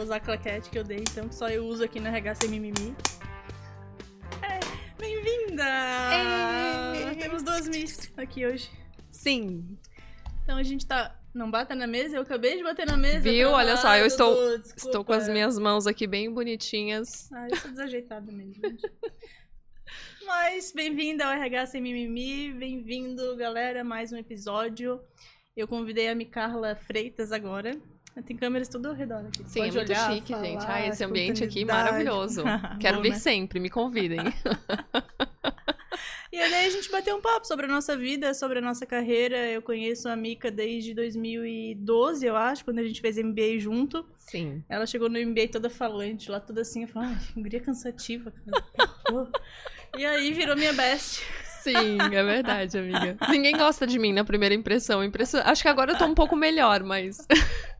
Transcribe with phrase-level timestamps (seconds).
[0.00, 2.48] vou usar a claquete que eu dei, então, que só eu uso aqui na sem
[2.48, 2.96] mimimi.
[4.42, 4.58] É,
[4.98, 5.62] bem-vinda!
[5.62, 7.14] É.
[7.16, 8.70] Temos duas Miss aqui hoje.
[9.10, 9.78] Sim.
[10.42, 11.14] Então a gente tá.
[11.34, 12.16] Não bata na mesa?
[12.16, 13.20] Eu acabei de bater na mesa.
[13.20, 13.50] Viu?
[13.50, 14.86] tá Olha só, eu estou- desculpa.
[14.86, 17.30] Estou com as minhas mãos aqui bem bonitinhas.
[17.30, 18.90] Ah, eu sou desajeitada mesmo, gente.
[20.24, 24.98] Mas bem-vinda ao RH Sem Mimimi, bem-vindo, galera, mais um episódio.
[25.54, 27.78] Eu convidei a Micarla Freitas agora.
[28.24, 29.42] Tem câmeras tudo ao redor aqui.
[29.46, 30.64] Sim, Pode é muito olhar, chique, falar, gente.
[30.66, 32.44] Ah, esse ambiente aqui maravilhoso.
[32.80, 33.18] Quero Bom, vir né?
[33.18, 34.20] sempre, me convidem.
[36.32, 39.36] E aí a gente bateu um papo sobre a nossa vida, sobre a nossa carreira.
[39.48, 44.06] Eu conheço a Mica desde 2012, eu acho, quando a gente fez MBA junto.
[44.16, 44.62] Sim.
[44.68, 48.32] Ela chegou no MBA toda falante, lá toda assim, eu falei, ai, guria cansativa,
[49.98, 51.20] e aí virou minha best.
[51.62, 53.18] Sim, é verdade, amiga.
[53.28, 55.04] Ninguém gosta de mim na primeira impressão.
[55.04, 55.42] Impressão...
[55.44, 57.18] Acho que agora eu tô um pouco melhor, mas.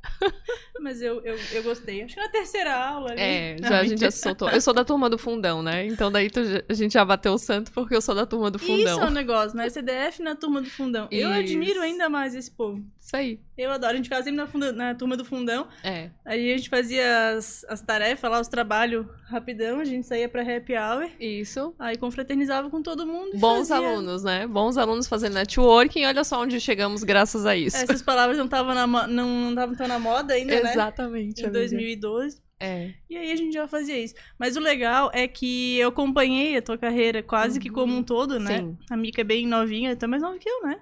[0.81, 2.03] Mas eu, eu, eu gostei.
[2.03, 3.21] Acho que na terceira aula ali.
[3.21, 4.11] É, Não, já, a gente já mentira.
[4.11, 4.49] se soltou.
[4.49, 5.87] Eu sou da turma do fundão, né?
[5.87, 8.51] Então daí tu já- a gente já bateu o santo porque eu sou da turma
[8.51, 9.11] do Isso é um fundão.
[9.11, 9.69] negócio, né?
[9.69, 11.07] CDF na turma do fundão.
[11.11, 11.39] Eu Isso.
[11.41, 12.83] admiro ainda mais esse povo.
[12.99, 13.41] Isso aí.
[13.59, 13.93] Eu adoro.
[13.93, 15.69] A gente ficava sempre na, funda- na turma do fundão.
[15.85, 16.09] É.
[16.25, 19.81] Aí a gente fazia as, as tarefas lá, os trabalhos rapidão.
[19.81, 21.11] A gente saía pra happy hour.
[21.21, 21.75] Isso.
[21.79, 23.37] Aí confraternizava com todo mundo.
[23.37, 24.47] Bons fazia- alunos, né?
[24.47, 26.07] Bons alunos fazendo networking.
[26.07, 27.77] Olha só onde chegamos graças a isso.
[27.77, 30.71] Essas palavras não estavam na, não, não tão na moda ainda, né?
[30.71, 31.43] Exatamente.
[31.43, 31.61] Em amiga.
[31.61, 32.41] 2012.
[32.61, 32.93] É.
[33.09, 34.15] E aí a gente já fazia isso.
[34.39, 38.39] Mas o legal é que eu acompanhei a tua carreira quase que como um todo,
[38.39, 38.59] né?
[38.59, 38.79] Sim.
[38.91, 40.79] A Mica é bem novinha, tá mais nova que eu, né?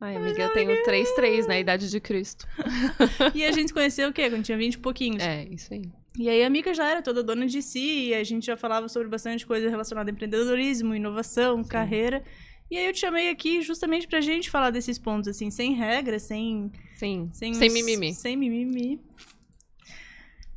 [0.00, 2.46] Ai, amiga, eu tenho 3-3 na idade de Cristo.
[3.34, 4.30] E a gente conheceu o quê?
[4.30, 5.22] Quando tinha 20 e pouquinhos.
[5.22, 5.82] É, isso aí.
[6.18, 8.88] E aí a Mica já era toda dona de si, e a gente já falava
[8.88, 12.24] sobre bastante coisa relacionada a empreendedorismo, inovação, carreira.
[12.70, 16.18] E aí eu te chamei aqui justamente pra gente falar desses pontos, assim, sem regra,
[16.20, 16.70] sem...
[16.94, 17.28] Sim.
[17.32, 18.14] Sem, Sem os- mimimi.
[18.14, 19.00] Sem mimimi.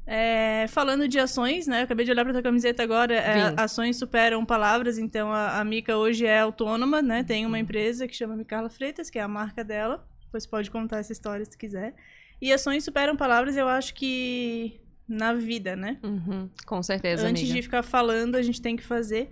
[0.06, 1.80] É, falando de ações, né?
[1.80, 3.14] Eu acabei de olhar pra tua camiseta agora.
[3.16, 7.24] é, ações superam palavras, então a, a Mica hoje é autônoma, né?
[7.24, 10.06] Tem uma empresa que chama Micarla Freitas, que é a marca dela.
[10.26, 11.96] Depois pode contar essa história se quiser.
[12.42, 15.98] E ações superam palavras, eu acho que na vida, né?
[16.04, 17.56] Uhum, com certeza, Antes amiga.
[17.56, 19.32] de ficar falando, a gente tem que fazer,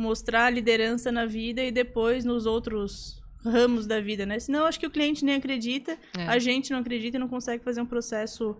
[0.00, 4.38] mostrar a liderança na vida e depois nos outros ramos da vida, né?
[4.38, 6.26] Senão, acho que o cliente nem acredita, É.
[6.26, 8.56] a gente não acredita e não consegue fazer um processo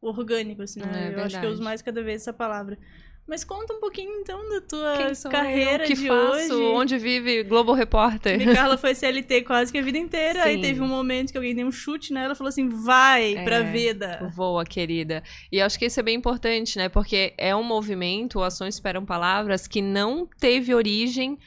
[0.00, 1.10] orgânico, assim, né?
[1.12, 1.62] É eu acho que eu uso verdade.
[1.64, 2.78] mais cada vez essa palavra.
[3.26, 5.86] Mas conta um pouquinho, então, da tua carreira eu?
[5.86, 6.52] que de faço?
[6.54, 6.74] hoje.
[6.74, 8.36] Onde vive Globo Repórter?
[8.36, 10.44] Minha Carla foi CLT quase que a vida inteira.
[10.44, 10.60] Aí Sim.
[10.60, 13.62] teve um momento que alguém deu um chute nela e falou assim: vai pra É.
[13.62, 14.30] vida.
[14.36, 15.22] Voa, querida.
[15.50, 16.90] E acho que isso é bem importante, né?
[16.90, 21.38] Porque é um movimento, Ações Esperam Palavras, que não teve origem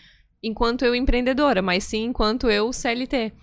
[0.41, 3.33] enquanto eu empreendedora, mas sim enquanto eu CLT.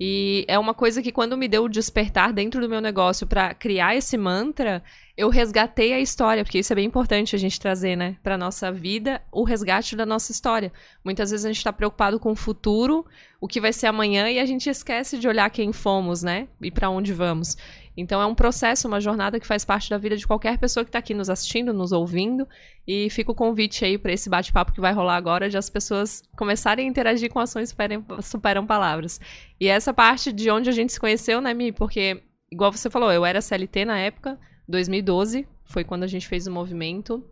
[0.00, 3.54] E é uma coisa que quando me deu o despertar dentro do meu negócio para
[3.54, 4.82] criar esse mantra,
[5.16, 8.72] eu resgatei a história, porque isso é bem importante a gente trazer, né, para nossa
[8.72, 10.72] vida, o resgate da nossa história.
[11.04, 13.04] Muitas vezes a gente está preocupado com o futuro,
[13.40, 16.70] o que vai ser amanhã e a gente esquece de olhar quem fomos, né, e
[16.70, 17.56] para onde vamos.
[17.96, 20.88] Então é um processo, uma jornada que faz parte da vida de qualquer pessoa que
[20.88, 22.48] está aqui nos assistindo, nos ouvindo.
[22.86, 26.22] E fica o convite aí para esse bate-papo que vai rolar agora, de as pessoas
[26.36, 29.20] começarem a interagir com ações superam, superam palavras.
[29.60, 31.70] E essa parte de onde a gente se conheceu, né, Mi?
[31.70, 36.46] Porque, igual você falou, eu era CLT na época, 2012, foi quando a gente fez
[36.46, 37.24] o movimento.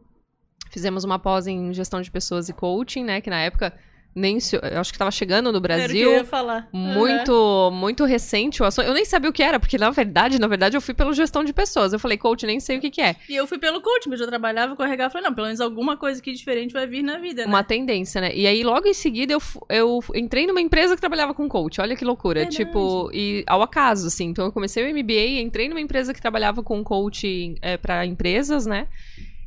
[0.70, 3.20] Fizemos uma pós em gestão de pessoas e coaching, né?
[3.20, 3.74] Que na época
[4.14, 4.38] nem
[4.72, 6.68] eu acho que estava chegando no Era que Brasil eu ia falar.
[6.72, 8.86] Muito muito recente o assunto.
[8.86, 11.44] Eu nem sabia o que era, porque na verdade, na verdade, eu fui pelo gestão
[11.44, 11.92] de pessoas.
[11.92, 13.16] Eu falei, coach, nem sei o que, que é.
[13.28, 15.10] E eu fui pelo coach, mas eu trabalhava com RH.
[15.10, 17.48] Falei, não, pelo menos alguma coisa aqui diferente vai vir na vida, né?
[17.48, 18.34] Uma tendência, né?
[18.34, 21.80] E aí, logo em seguida, eu, eu entrei numa empresa que trabalhava com coach.
[21.80, 22.40] Olha que loucura.
[22.40, 22.56] Verdade.
[22.56, 24.26] Tipo, e ao acaso, assim.
[24.26, 28.66] Então, eu comecei o MBA, entrei numa empresa que trabalhava com coach é, para empresas,
[28.66, 28.88] né?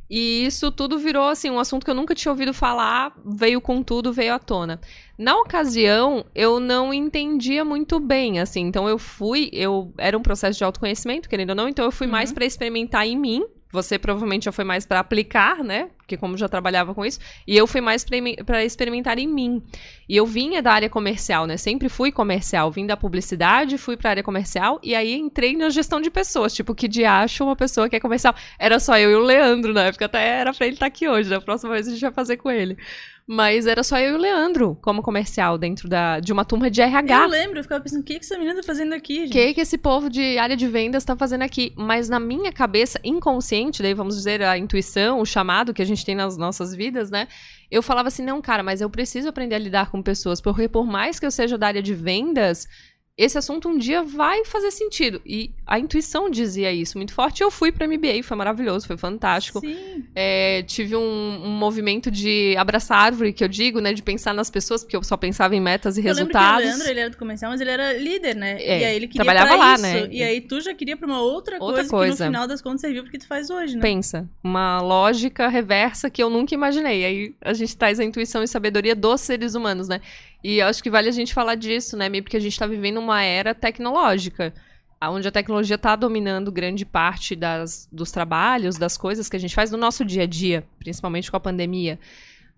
[0.08, 3.82] E isso tudo virou, assim, um assunto que eu nunca tinha ouvido falar, veio com
[3.82, 4.80] tudo, veio à tona.
[5.18, 8.60] Na ocasião, eu não entendia muito bem, assim.
[8.60, 12.06] Então, eu fui, eu era um processo de autoconhecimento, querendo ou não, então eu fui
[12.06, 12.34] mais Uhum.
[12.34, 13.44] para experimentar em mim.
[13.74, 15.88] Você provavelmente já foi mais para aplicar, né?
[15.98, 18.06] Porque como já trabalhava com isso, e eu fui mais
[18.46, 19.60] para experimentar em mim.
[20.08, 21.56] E eu vinha da área comercial, né?
[21.56, 26.00] Sempre fui comercial, vim da publicidade, fui para área comercial e aí entrei na gestão
[26.00, 28.32] de pessoas, tipo que de acho uma pessoa que é comercial.
[28.60, 31.28] Era só eu e o Leandro na época, até era para ele estar aqui hoje,
[31.28, 32.78] da próxima vez a gente vai fazer com ele.
[33.26, 36.82] Mas era só eu e o Leandro como comercial dentro da, de uma turma de
[36.82, 37.22] RH.
[37.22, 39.54] Eu lembro, eu ficava pensando, o que, que essa menina tá fazendo aqui, O que,
[39.54, 41.72] que esse povo de área de vendas tá fazendo aqui?
[41.74, 46.04] Mas na minha cabeça, inconsciente, daí vamos dizer a intuição, o chamado que a gente
[46.04, 47.26] tem nas nossas vidas, né?
[47.70, 50.86] Eu falava assim, não, cara, mas eu preciso aprender a lidar com pessoas, porque por
[50.86, 52.68] mais que eu seja da área de vendas,
[53.16, 55.22] esse assunto um dia vai fazer sentido.
[55.24, 57.44] E a intuição dizia isso muito forte.
[57.44, 59.60] Eu fui para MBA, foi maravilhoso, foi fantástico.
[59.60, 60.04] Sim.
[60.16, 61.00] É, tive um,
[61.44, 63.92] um, movimento de abraçar árvore, que eu digo, né?
[63.92, 66.64] De pensar nas pessoas, porque eu só pensava em metas e eu resultados.
[66.64, 68.60] Lembro que o Leandro, ele era do comercial, mas ele era líder, né?
[68.60, 69.82] É, e aí ele queria trabalhava lá, isso.
[69.82, 70.08] né?
[70.10, 72.16] E aí tu já queria pra uma outra, Outra coisa, coisa.
[72.16, 73.80] que no final das contas serviu porque tu faz hoje, né?
[73.80, 77.04] Pensa, uma lógica reversa que eu nunca imaginei.
[77.04, 80.00] Aí a gente traz a intuição e sabedoria dos seres humanos, né?
[80.44, 82.20] E acho que vale a gente falar disso, né, Mi?
[82.20, 84.52] Porque a gente tá vivendo uma era tecnológica,
[85.02, 89.54] onde a tecnologia tá dominando grande parte das, dos trabalhos, das coisas que a gente
[89.54, 91.98] faz no nosso dia a dia, principalmente com a pandemia.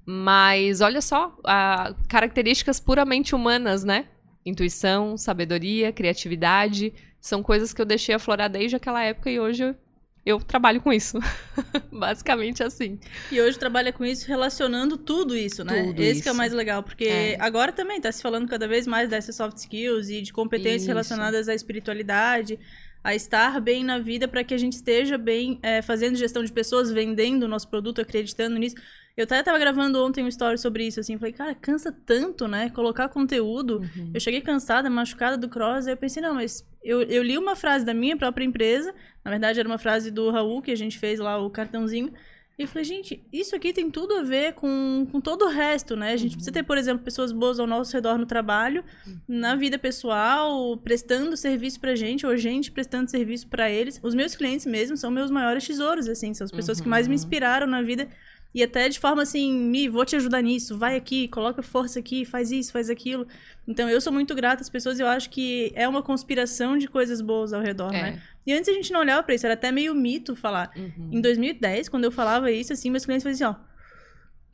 [0.05, 4.07] Mas olha só, a, características puramente humanas, né?
[4.45, 9.77] Intuição, sabedoria, criatividade, são coisas que eu deixei aflorar desde aquela época e hoje
[10.27, 11.19] eu, trabalho com isso.
[11.91, 12.99] Basicamente assim.
[13.31, 15.85] E hoje trabalha com isso relacionando tudo isso, né?
[15.85, 16.37] Tudo Esse que é o isso.
[16.39, 17.37] mais legal, porque É.
[17.41, 20.89] agora também tá se falando cada vez mais dessas soft skills e de competências Isso.
[20.89, 22.59] relacionadas à espiritualidade,
[23.05, 26.53] a estar bem na vida para que a gente esteja bem é, fazendo gestão de
[26.53, 28.75] pessoas, vendendo o nosso produto, acreditando nisso.
[29.17, 32.69] Eu até tava gravando ontem um story sobre isso, assim, falei, cara, cansa tanto, né?
[32.69, 33.79] Colocar conteúdo.
[33.79, 34.11] Uhum.
[34.13, 37.57] Eu cheguei cansada, machucada do cross, aí eu pensei, não, mas eu, eu li uma
[37.57, 40.99] frase da minha própria empresa, na verdade era uma frase do Raul, que a gente
[40.99, 42.13] fez lá o cartãozinho,
[42.59, 45.95] e eu falei, gente, isso aqui tem tudo a ver com, com todo o resto,
[45.97, 46.13] né?
[46.13, 48.83] A gente precisa ter, por exemplo, pessoas boas ao nosso redor no trabalho,
[49.29, 54.01] na vida pessoal, prestando serviço pra gente, ou gente prestando serviço pra eles.
[54.03, 57.13] Os meus clientes mesmo são meus maiores tesouros, assim, são as pessoas que mais me
[57.13, 57.17] Uhum.
[57.17, 58.09] inspiraram na vida.
[58.55, 62.25] E até de forma assim, Mi, vou te ajudar nisso, vai aqui, coloca força aqui,
[62.25, 63.27] faz isso, faz aquilo.
[63.69, 67.21] Então eu sou muito grata às pessoas, eu acho que é uma conspiração de coisas
[67.21, 68.03] boas ao redor, É.
[68.03, 68.23] né?
[68.47, 70.71] E antes a gente não olhava pra isso, era até meio mito falar.
[70.77, 71.11] Uhum.
[71.13, 73.76] Em 2010, quando eu falava isso, assim, meus clientes faziam assim, ó.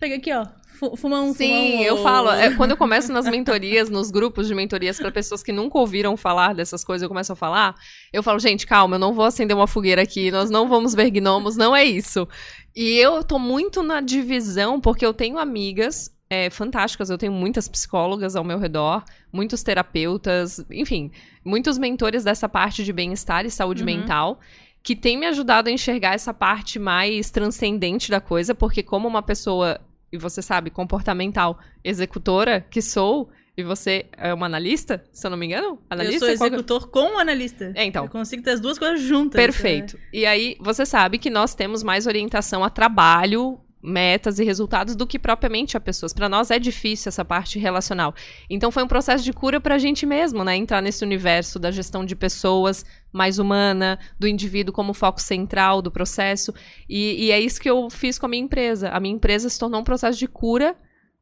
[0.03, 0.45] Pega aqui, ó.
[0.81, 2.29] fu- Fuma um, Sim, eu falo.
[2.33, 6.17] é, quando eu começo nas mentorias, nos grupos de mentorias para pessoas que nunca ouviram
[6.17, 7.77] falar dessas coisas, eu começo a falar.
[8.13, 11.09] Eu falo, gente, calma, eu não vou acender uma fogueira aqui, nós não vamos ver
[11.11, 12.27] gnomos, não é isso.
[12.75, 17.69] E eu tô muito na divisão, porque eu tenho amigas é, fantásticas, eu tenho muitas
[17.69, 21.13] psicólogas ao meu redor, muitos terapeutas, enfim,
[21.45, 23.87] muitos mentores dessa parte de bem-estar e saúde Uhum.
[23.87, 24.41] mental.
[24.85, 29.23] Que tem me ajudado a enxergar essa parte mais transcendente da coisa, porque como uma
[29.23, 29.79] pessoa
[30.13, 35.37] e você sabe, comportamental executora que sou, e você é uma analista, se eu não
[35.37, 35.79] me engano?
[35.91, 36.25] Analista?
[36.27, 37.73] Eu sou Qual que- executor com analista.
[37.75, 38.05] É, então.
[38.05, 39.39] Eu consigo ter as duas coisas juntas.
[39.41, 39.99] Perfeito.
[40.13, 45.07] E aí, você sabe que nós temos mais orientação a trabalho, metas e resultados do
[45.07, 46.13] que propriamente a pessoas.
[46.13, 48.15] Para nós é difícil essa parte relacional.
[48.49, 50.55] Então foi um processo de cura pra gente mesmo, né?
[50.55, 55.91] Entrar nesse universo da gestão de pessoas mais humana, do indivíduo como foco central do
[55.91, 56.55] processo.
[56.89, 58.91] E, e é isso que eu fiz com a minha empresa.
[58.91, 60.77] A minha empresa se tornou um processo de cura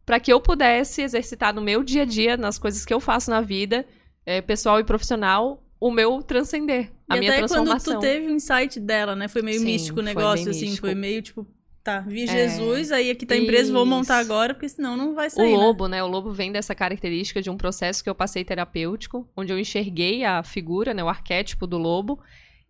[0.05, 3.31] para que eu pudesse exercitar no meu dia a dia, nas coisas que eu faço
[3.31, 3.87] na vida,
[4.27, 7.95] eh, pessoal e profissional, o meu transcender, a e minha até quando transformação.
[7.95, 9.29] tu teve o insight dela, né?
[9.29, 10.67] Foi meio Sim, místico o negócio, assim.
[10.67, 10.87] místico.
[10.87, 11.47] Foi meio tipo,
[11.83, 12.27] tá, vi É.
[12.27, 14.31] Jesus, aí aqui tá a empresa, vou montar Isso.
[14.33, 15.51] agora, porque senão não vai O sair.
[15.53, 15.57] né?
[15.57, 16.03] lobo, né?
[16.03, 20.25] O lobo vem dessa característica de um processo que eu passei terapêutico, onde eu enxerguei
[20.25, 22.21] a figura, né, o arquétipo do lobo.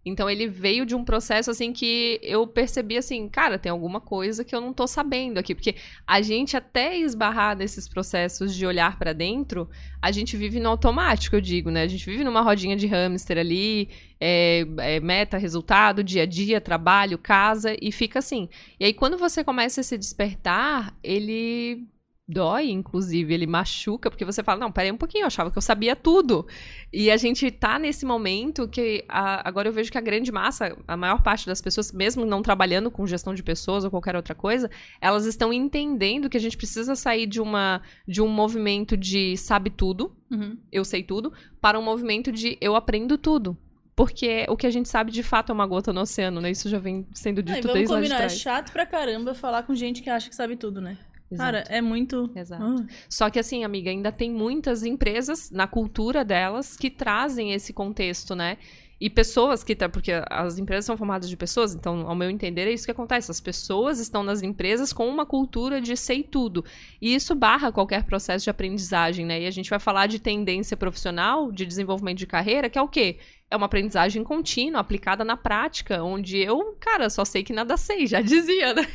[0.05, 4.45] Então ele veio de um processo assim que eu percebi assim, cara, tem alguma coisa
[4.45, 5.77] que eu não tô sabendo aqui, porque
[6.07, 9.69] a gente até esbarrar nesses processos de olhar pra dentro,
[10.01, 11.83] a gente vive no automático, eu digo, né?
[11.83, 16.61] A gente vive numa rodinha de hamster ali, é, é, meta, resultado, dia a dia,
[16.61, 18.49] trabalho, casa e fica assim.
[18.79, 21.87] E aí quando você começa a se despertar, ele
[22.31, 25.63] dói, inclusive, ele machuca, porque você fala, não, peraí um pouquinho, eu achava que eu
[25.63, 26.47] sabia tudo.
[26.93, 30.77] E a gente tá nesse momento que a- agora eu vejo que a grande massa,
[30.89, 34.35] a maior parte das pessoas, mesmo não trabalhando com gestão de pessoas ou qualquer outra
[34.35, 34.71] coisa,
[35.01, 39.71] elas estão entendendo que a gente precisa sair de uma de um movimento de sabe
[39.71, 40.57] tudo, Uhum.
[40.71, 43.57] eu sei tudo, para um movimento de eu aprendo tudo.
[43.97, 46.51] Porque o que a gente sabe de fato é uma gota no oceano, né?
[46.51, 48.39] Isso já vem sendo dito desde lá de é trás.
[48.39, 50.97] chato pra caramba falar com gente que acha que sabe tudo, né?
[51.37, 51.73] Cara, Exato.
[51.73, 52.31] é muito.
[52.35, 52.63] Exato.
[52.65, 52.87] Ah.
[53.09, 58.35] Só que assim, amiga, ainda tem muitas empresas na cultura delas que trazem esse contexto,
[58.35, 58.59] né?
[59.01, 59.75] E pessoas que.
[59.75, 62.91] tá- Porque as empresas são formadas de pessoas, então, ao meu entender, é isso que
[62.91, 63.31] acontece.
[63.31, 66.63] As pessoas estão nas empresas com uma cultura de sei tudo.
[67.01, 69.41] E isso barra qualquer processo de aprendizagem, né?
[69.41, 72.89] E a gente vai falar de tendência profissional, de desenvolvimento de carreira, que é o
[72.89, 73.19] quê?
[73.51, 78.07] É uma aprendizagem contínua, aplicada na prática, onde eu, cara, só sei que nada sei,
[78.07, 78.87] já dizia, né?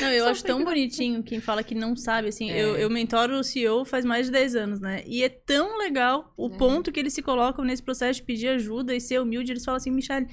[0.00, 2.50] Não, eu Só acho tão bonitinho quem fala que não sabe, assim.
[2.50, 2.62] É.
[2.62, 5.02] Eu, eu mentoro o CEO faz mais de 10 anos, né?
[5.06, 6.56] E é tão legal o Uhum.
[6.56, 9.52] ponto que eles se colocam nesse processo de pedir ajuda e ser humilde.
[9.52, 10.26] Eles falam assim, Michelle,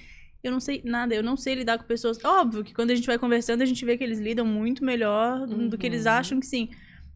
[0.44, 2.18] eu não sei nada, eu não sei lidar com pessoas.
[2.24, 5.46] Óbvio que quando a gente vai conversando, a gente vê que eles lidam muito melhor
[5.48, 6.12] do que eles Uhum.
[6.12, 6.70] acham que sim.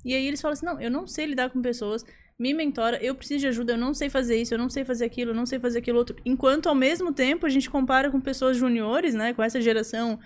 [0.03, 2.05] E aí eles falam assim, não, eu não sei lidar com pessoas.
[2.37, 5.05] me mentora, eu preciso de ajuda, eu não sei fazer isso, eu não sei fazer
[5.05, 6.17] aquilo, eu não sei fazer aquilo outro.
[6.25, 10.19] Enquanto ao mesmo tempo a gente compara com pessoas juniores, né, com essa geração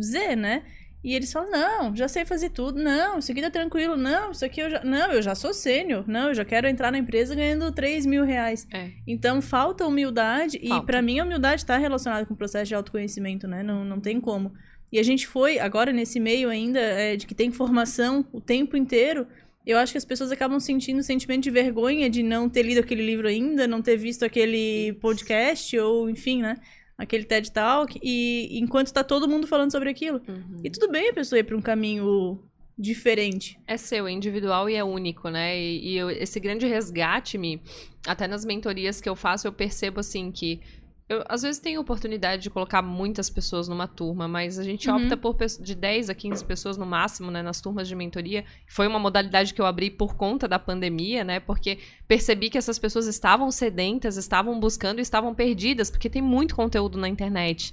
[0.00, 0.62] Z, né?
[1.04, 2.82] E eles falam: "Não, já sei fazer tudo.
[2.82, 3.96] Não, isso aqui tá tranquilo.
[3.96, 6.04] Não, isso aqui eu já, não, eu já sou sênior.
[6.08, 8.90] Não, eu já quero entrar na empresa ganhando 3 mil reais." É.
[9.06, 10.86] Então falta humildade e Falta.
[10.86, 13.62] pra mim a humildade está relacionada com o processo de autoconhecimento, né?
[13.62, 14.52] Não, não tem como.
[14.92, 18.76] E a gente foi agora nesse meio ainda é, de que tem formação o tempo
[18.76, 19.26] inteiro.
[19.66, 22.78] Eu acho que as pessoas acabam sentindo um sentimento de vergonha de não ter lido
[22.78, 26.56] aquele livro ainda, não ter visto aquele podcast ou enfim, né?
[26.98, 30.20] Aquele TED Talk e enquanto tá todo mundo falando sobre aquilo.
[30.26, 30.60] Uhum.
[30.64, 32.42] E tudo bem a pessoa ir pra um caminho
[32.78, 33.58] diferente.
[33.66, 35.58] É seu, é individual e é único, né?
[35.58, 37.60] E, e eu- esse grande resgate, me
[38.06, 40.60] até nas mentorias que eu faço, eu percebo assim que
[41.08, 44.96] eu às vezes tenho oportunidade de colocar muitas pessoas numa turma, mas a gente Uhum.
[44.96, 48.44] opta por de 10 a 15 pessoas no máximo, né, nas turmas de mentoria.
[48.66, 51.38] Foi uma modalidade que eu abri por conta da pandemia, né?
[51.38, 56.54] Porque percebi que essas pessoas estavam sedentas, estavam buscando e estavam perdidas, porque tem muito
[56.56, 57.72] conteúdo na internet.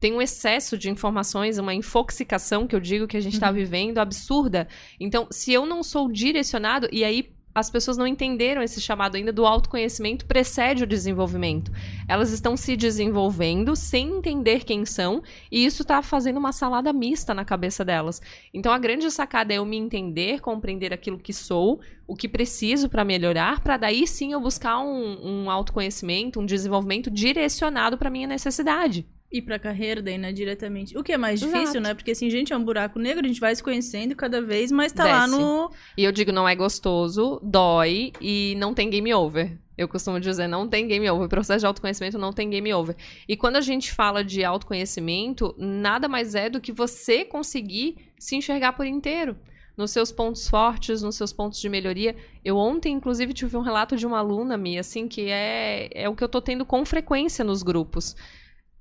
[0.00, 3.54] Tem um excesso de informações, uma infoxicação que eu digo que a gente está Uhum.
[3.54, 4.66] vivendo absurda.
[4.98, 9.32] Então, se eu não sou direcionado, e aí as pessoas não entenderam esse chamado ainda
[9.32, 11.70] do autoconhecimento precede o desenvolvimento.
[12.08, 17.34] Elas estão se desenvolvendo sem entender quem são, e isso está fazendo uma salada mista
[17.34, 18.20] na cabeça delas.
[18.52, 22.88] Então a grande sacada é eu me entender, compreender aquilo que sou, o que preciso
[22.88, 28.26] para melhorar, para daí sim eu buscar um, um autoconhecimento, um desenvolvimento direcionado para minha
[28.26, 29.06] necessidade.
[29.32, 30.96] Ir pra carreira daí, né, diretamente.
[30.96, 31.80] O que é mais difícil, Exato.
[31.80, 31.94] né?
[31.94, 34.92] Porque assim, gente, é um buraco negro, a gente vai se conhecendo cada vez, mas
[34.92, 35.38] tá lá Desce.
[35.38, 35.70] no.
[35.96, 39.56] E eu digo, não é gostoso, dói e não tem game over.
[39.76, 41.26] Eu costumo dizer, não tem game over.
[41.26, 42.94] O processo de autoconhecimento não tem game over.
[43.26, 48.36] E quando a gente fala de autoconhecimento, nada mais é do que você conseguir se
[48.36, 49.36] enxergar por inteiro.
[49.74, 52.14] Nos seus pontos fortes, nos seus pontos de melhoria.
[52.44, 56.14] Eu ontem, inclusive, tive um relato de uma aluna minha, assim, que é, é o
[56.14, 58.14] que eu tô tendo com frequência nos grupos.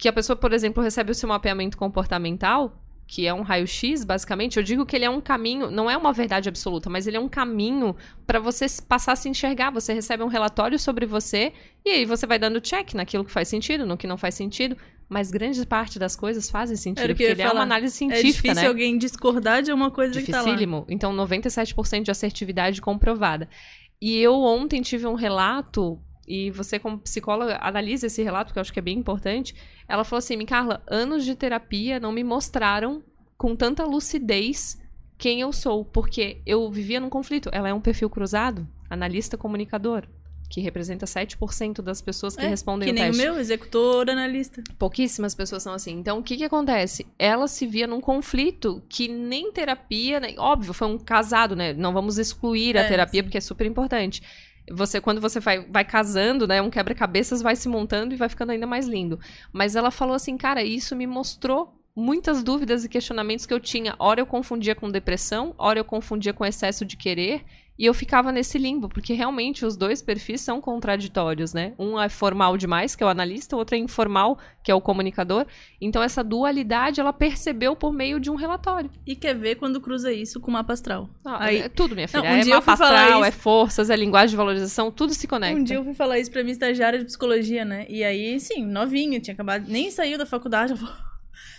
[0.02, 4.58] Que a pessoa, por exemplo, recebe o seu mapeamento comportamental, que é um raio-x, basicamente,
[4.58, 7.20] eu digo que ele é um caminho, não é uma verdade absoluta, mas ele é
[7.20, 9.70] um caminho para você passar a se enxergar.
[9.70, 11.54] Você recebe um relatório sobre você
[11.86, 14.76] e aí você vai dando check naquilo que faz sentido, no que não faz sentido.
[15.08, 17.62] Mas grande parte das coisas fazem sentido, porque ele é uma falar.
[17.62, 18.68] análise é científica, difícil né?
[18.68, 20.46] alguém discordar de uma coisa que tá lá.
[20.46, 20.84] Dificílimo.
[20.90, 23.48] Então, 97% de assertividade comprovada.
[24.02, 28.62] E eu ontem tive um relato, e você, como psicóloga, analisa esse relato, porque eu
[28.62, 29.56] acho que é bem importante.
[29.88, 33.04] Ela falou assim: Carla, anos de terapia não me mostraram
[33.38, 34.80] com tanta lucidez
[35.18, 37.50] quem eu sou, porque eu vivia num conflito.
[37.52, 40.08] Ela é um perfil cruzado, analista comunicador.
[40.50, 43.22] Que representa 7% das pessoas que É, respondem Que o nem teste.
[43.22, 44.62] o meu, executor, analista.
[44.78, 45.92] Pouquíssimas pessoas são assim.
[45.94, 47.08] Então, o que que acontece?
[47.18, 50.34] Ela se via num conflito que nem terapia, né?
[50.38, 51.72] óbvio, foi um casado, né?
[51.72, 53.24] Não vamos excluir a É, terapia sim.
[53.24, 54.22] porque é super importante.
[54.74, 56.62] Você, quando você vai, vai casando, né?
[56.62, 59.20] Um quebra-cabeças vai se montando e vai ficando ainda mais lindo.
[59.52, 63.96] Mas ela falou assim, cara, isso me mostrou muitas dúvidas e questionamentos que eu tinha.
[64.00, 67.44] Ora eu confundia com depressão, ora eu confundia com excesso de querer.
[67.80, 71.74] E eu ficava nesse limbo, porque realmente os dois perfis são contraditórios, né?
[71.80, 74.82] Um é formal demais, que é o analista, o outro é informal, que é o
[74.82, 75.48] comunicador.
[75.80, 78.92] Então essa dualidade ela percebeu por meio de um relatório.
[79.08, 81.10] E quer ver quando cruza isso com o mapa astral.
[81.26, 82.22] Ah, Aí- é tudo, minha filha.
[82.22, 85.14] Não, um é dia eu mapa astral, isso- é forças, é linguagem de valorização, tudo
[85.14, 85.60] se conecta.
[85.60, 87.88] Um dia eu fui falar isso pra minha estagiária de psicologia, né?
[87.90, 90.74] E aí, sim, novinha, tinha acabado, nem saiu da faculdade.
[90.74, 90.96] Ela falou: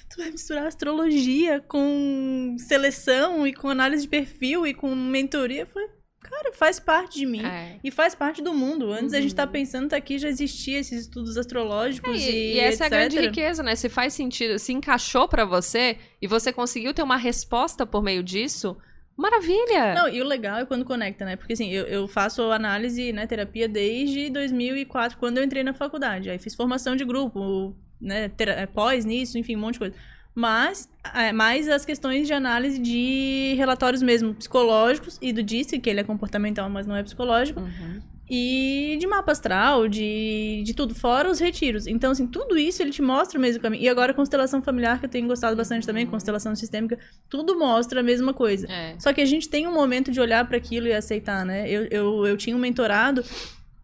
[0.09, 5.63] Tu vai misturar astrologia com seleção e com análise de perfil e com mentoria?
[5.63, 5.89] Eu falei:
[6.23, 7.45] Cara, faz parte de mim.
[7.45, 7.79] É.
[7.83, 8.93] E faz parte do mundo.
[8.93, 9.51] Antes a gente tá Uhum.
[9.51, 13.17] pensando que aqui já existia esses estudos astrológicos É, e, e, essa é a grande
[13.19, 13.29] etc.
[13.31, 13.75] riqueza, né?
[13.75, 18.23] Se faz sentido, se encaixou pra você e você conseguiu ter uma resposta por meio
[18.23, 18.77] disso,
[19.17, 19.95] maravilha!
[19.95, 21.37] Não, e o legal é quando conecta, né?
[21.37, 26.31] Porque assim, eu, eu faço análise, né, terapia desde 2004, quando eu entrei na faculdade.
[26.31, 29.95] Aí fiz formação de grupo, né, é, pós nisso, enfim, um monte de coisa.
[30.35, 35.91] Mas, é, mais as questões de análise de relatórios mesmo psicológicos e do DISC, que
[35.91, 37.61] ele é comportamental, mas não é psicológico.
[37.61, 38.01] Uhum.
[38.35, 41.87] E de mapa astral, de, de tudo, fora os retiros.
[41.87, 43.83] Então, assim, tudo isso ele te mostra o mesmo caminho.
[43.83, 46.99] E agora, constelação familiar, que eu tenho gostado bastante também, constelação sistêmica,
[47.29, 48.67] tudo mostra a mesma coisa.
[48.73, 48.95] É.
[48.99, 51.69] Só que a gente tem um momento de olhar para aquilo e aceitar, né?
[51.69, 53.23] Eu, eu, eu tinha um mentorado,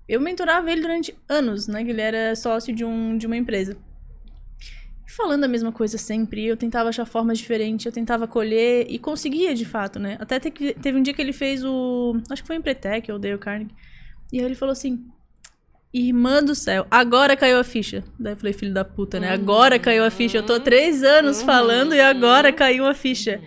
[0.08, 1.84] eu mentorava ele durante anos, né?
[1.84, 3.76] Que ele era sócio de, um, de uma empresa.
[5.18, 9.52] Falando a mesma coisa sempre, eu tentava achar formas diferentes, eu tentava colher e conseguia
[9.52, 10.16] de fato, né?
[10.20, 12.16] Até te- teve um dia que ele fez o.
[12.30, 13.74] Acho que foi em Pretec, ou Dale Carnegie.
[14.32, 15.04] E aí ele falou assim:
[15.92, 18.04] Irmã do céu, agora caiu a ficha.
[18.16, 19.30] Daí eu falei, filho da puta, né?
[19.30, 20.38] Agora caiu a ficha.
[20.38, 21.46] Eu tô há três anos Uhum.
[21.46, 23.40] falando e agora caiu a ficha.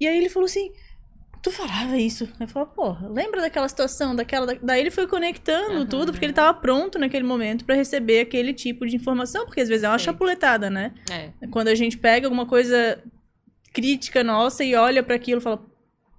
[0.00, 0.70] E aí ele falou assim:
[1.42, 2.28] tu falava isso.
[2.38, 4.46] Eu falava, porra, lembra daquela situação, daquela.
[4.46, 5.86] da- Daí ele foi conectando Aham.
[5.86, 9.68] tudo, porque ele tava pronto naquele momento pra receber aquele tipo de informação, porque às
[9.68, 10.06] vezes é uma Sim.
[10.06, 10.92] chapuletada, né?
[11.10, 11.30] É.
[11.50, 13.02] Quando a gente pega alguma coisa
[13.72, 15.64] crítica nossa e olha pra aquilo e fala,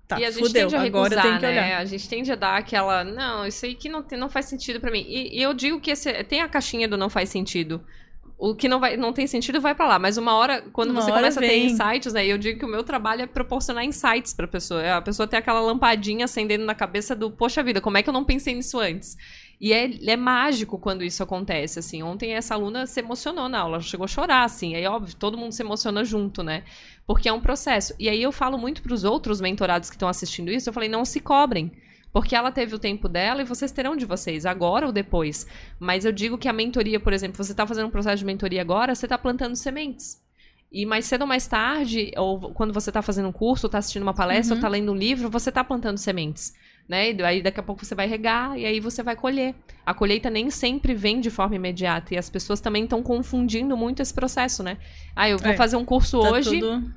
[0.07, 1.51] tá, e a gente fudeu, tende a agora recusar, tenho que né?
[1.67, 1.77] olhar.
[1.81, 4.79] A gente tende a dar aquela, não, isso aí que não, tem- não faz sentido
[4.79, 5.05] pra mim.
[5.07, 7.83] E, e eu digo que esse- tem a caixinha do não faz sentido.
[8.43, 11.01] O que não, vai, não tem sentido vai pra lá, mas uma hora, quando Uma
[11.03, 11.67] você hora começa a ter vem.
[11.67, 12.25] insights, né?
[12.25, 14.97] Eu digo que o meu trabalho é proporcionar insights pra pessoa.
[14.97, 18.13] A pessoa ter aquela lampadinha acendendo na cabeça do, poxa vida, como é que eu
[18.13, 19.15] não pensei nisso antes?
[19.59, 22.01] E é, é mágico quando isso acontece, assim.
[22.01, 24.73] Ontem essa aluna se emocionou na aula, chegou a chorar, assim.
[24.73, 26.63] Aí, óbvio, todo mundo se emociona junto, né?
[27.05, 27.93] Porque é um processo.
[27.99, 31.05] E aí eu falo muito pros outros mentorados que estão assistindo isso, eu falei, não
[31.05, 31.71] se cobrem.
[32.13, 35.47] Porque ela teve o tempo dela e vocês terão de vocês, agora ou depois.
[35.79, 38.61] Mas eu digo que a mentoria, por exemplo, você está fazendo um processo de mentoria
[38.61, 40.21] agora, você está plantando sementes.
[40.71, 44.03] E mais cedo ou mais tarde, ou quando você está fazendo um curso, está assistindo
[44.03, 44.57] uma palestra, Uhum.
[44.57, 46.53] ou está lendo um livro, você está plantando sementes.
[46.87, 47.11] Né?
[47.13, 49.55] E aí daqui a pouco você vai regar e aí você vai colher.
[49.85, 52.13] A colheita nem sempre vem de forma imediata.
[52.13, 54.77] E as pessoas também estão confundindo muito esse processo, né?
[55.15, 56.59] Ah, eu vou É, fazer um curso Tá hoje.
[56.59, 56.91] tudo-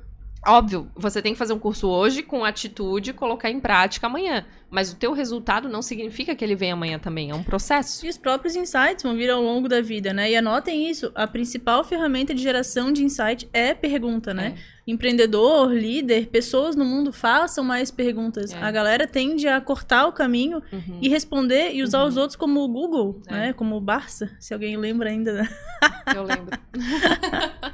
[0.47, 4.45] Óbvio, você tem que fazer um curso hoje com atitude e colocar em prática amanhã.
[4.69, 7.31] Mas o teu resultado não significa que ele vem amanhã também.
[7.31, 8.05] É um processo.
[8.05, 10.29] E os próprios insights vão vir ao longo da vida, né?
[10.29, 14.55] E anotem isso, a principal ferramenta de geração de insight é pergunta, né?
[14.87, 18.53] Empreendedor, líder, pessoas no mundo façam mais perguntas.
[18.53, 18.57] É.
[18.61, 20.99] A galera tende a cortar o caminho Uhum.
[21.01, 22.07] e responder e usar Uhum.
[22.09, 23.31] os outros como o Google, É.
[23.33, 23.53] né?
[23.53, 25.33] Como o Barça, se alguém lembra ainda.
[25.33, 25.49] né?
[26.15, 26.57] Eu lembro.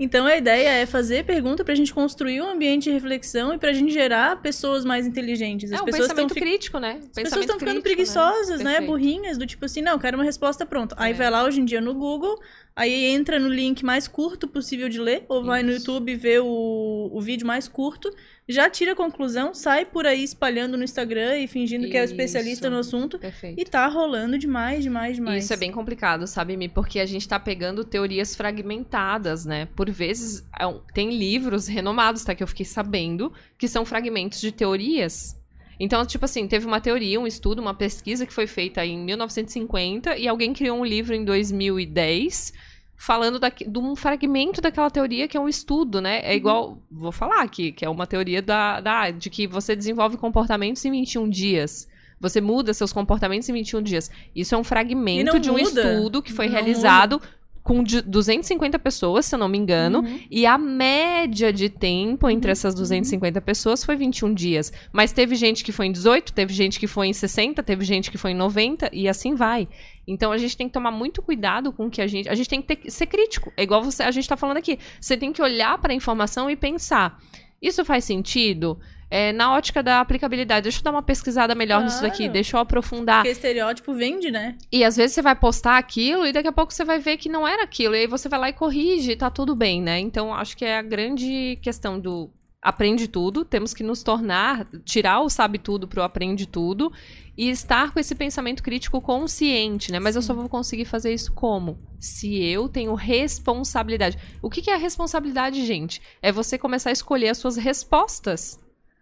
[0.00, 3.72] Então a ideia é fazer pergunta pra gente construir um ambiente de reflexão e pra
[3.72, 5.70] gente gerar pessoas mais inteligentes.
[5.72, 6.98] As é um pessoas estão pensamento crítico, né?
[7.02, 8.72] As pessoas estão ficando crítico, preguiçosas, né?
[8.78, 8.86] Perfeito.
[8.90, 10.96] Burrinhas, do tipo assim, não, quero uma resposta pronta.
[10.98, 11.14] Aí É.
[11.14, 12.36] vai lá hoje em dia no Google,
[12.74, 15.80] aí entra no link mais curto possível de ler, ou vai no Isso.
[15.80, 18.10] YouTube ver o, o vídeo mais curto,
[18.48, 22.04] já tira a conclusão, sai por aí espalhando no Instagram e fingindo que é o
[22.04, 22.74] especialista Isso.
[22.74, 23.18] no assunto.
[23.18, 23.60] Perfeito.
[23.60, 25.44] E tá rolando demais, demais, demais.
[25.44, 26.68] isso é bem complicado, sabe, Mi?
[26.68, 29.66] Porque a gente tá pegando teorias fragmentadas, né?
[29.76, 32.34] Por vezes, é tem livros renomados, tá?
[32.34, 35.39] Que eu fiquei sabendo, que são fragmentos de teorias.
[35.82, 40.16] Então, tipo assim, teve uma teoria, um estudo, uma pesquisa que foi feita em 1950
[40.18, 42.52] e alguém criou um livro em 2010
[42.96, 46.20] falando daqui- de um fragmento daquela teoria que é um estudo, né?
[46.22, 50.18] É igual, vou falar aqui, que é uma teoria da, da de que você desenvolve
[50.18, 51.88] comportamentos em 21 dias.
[52.20, 54.10] Você muda seus comportamentos em 21 dias.
[54.36, 55.94] Isso é um fragmento de um muda.
[55.94, 57.22] estudo que foi Não realizado
[57.62, 60.00] com de- 250 pessoas, se eu não me engano.
[60.00, 60.20] Uhum.
[60.30, 64.72] E a média de tempo entre essas 250 pessoas foi 21 dias.
[64.92, 68.10] Mas teve gente que foi em 18, teve gente que foi em 60, teve gente
[68.10, 69.68] que foi em 90 e assim vai.
[70.08, 72.28] Então a gente tem que tomar muito cuidado com o que a gente.
[72.28, 73.52] A gente tem que ter- ser crítico.
[73.56, 74.78] É igual você, a gente tá falando aqui.
[75.00, 77.18] Você tem que olhar para a informação e pensar:
[77.60, 78.78] isso faz sentido?
[79.10, 82.32] É, na ótica da aplicabilidade, deixa eu dar uma pesquisada melhor nisso daqui, Claro.
[82.32, 83.18] deixa eu aprofundar.
[83.18, 84.56] Porque estereótipo vende, né?
[84.70, 87.28] E às vezes você vai postar aquilo e daqui a pouco você vai ver que
[87.28, 87.96] não era aquilo.
[87.96, 89.98] E aí você vai lá e corrige e tá tudo bem, né?
[89.98, 92.30] Então acho que é a grande questão do
[92.62, 93.44] aprende tudo.
[93.44, 96.92] Temos que nos tornar, tirar o sabe tudo pro aprende tudo
[97.36, 99.98] e estar com esse pensamento crítico consciente, né?
[99.98, 101.78] Mas eu só vou conseguir fazer isso como?
[101.98, 104.18] Se eu tenho responsabilidade.
[104.42, 106.00] O que que é a responsabilidade, gente?
[106.22, 108.60] É você começar a escolher as suas respostas.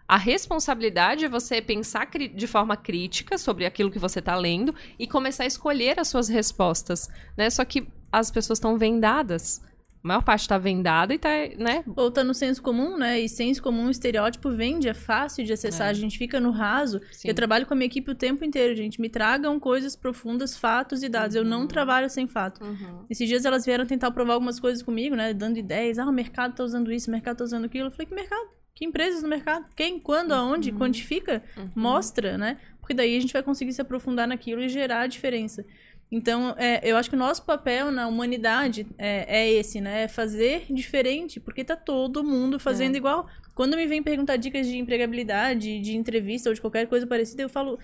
[0.09, 5.07] A responsabilidade é você pensar de forma crítica sobre aquilo que você está lendo e
[5.07, 7.51] começar a escolher as suas respostas, né?
[7.51, 9.61] Só que as pessoas estão vendadas.
[10.03, 11.85] A maior parte está vendada e tá, né?
[11.95, 13.21] Ou tá no senso comum, né?
[13.21, 15.91] E senso comum, estereótipo vende, é fácil de acessar, É.
[15.91, 17.01] a gente fica no raso.
[17.13, 17.29] Sim.
[17.29, 19.01] Eu trabalho com a minha equipe o tempo inteiro, gente.
[19.03, 21.35] Me tragam coisas profundas, fatos e dados.
[21.37, 21.67] Eu não Uhum.
[21.67, 22.65] trabalho sem fato.
[22.65, 23.05] Uhum.
[23.11, 25.35] Esses dias elas vieram tentar provar algumas coisas comigo, né?
[25.35, 25.99] Dando ideias.
[25.99, 27.89] Ah, o mercado tá usando isso, o mercado tá usando aquilo.
[27.89, 28.57] Eu falei, que mercado?
[28.79, 29.67] Que empresas no mercado?
[29.75, 29.99] Quem?
[29.99, 30.31] Quando?
[30.31, 30.71] Aonde?
[30.71, 30.79] Uhum.
[30.79, 31.43] Quantifica?
[31.57, 31.69] Uhum.
[31.75, 32.59] Mostra, né?
[32.81, 35.65] Porque daí a gente vai conseguir se aprofundar naquilo e gerar a diferença.
[36.13, 40.05] Então, é, eu acho que o nosso papel na humanidade é, é esse, né?
[40.05, 42.99] É fazer diferente, porque tá todo mundo fazendo É.
[42.99, 43.29] igual.
[43.53, 47.49] Quando me vem perguntar dicas de empregabilidade, de entrevista ou de qualquer coisa parecida, eu
[47.49, 47.81] falo.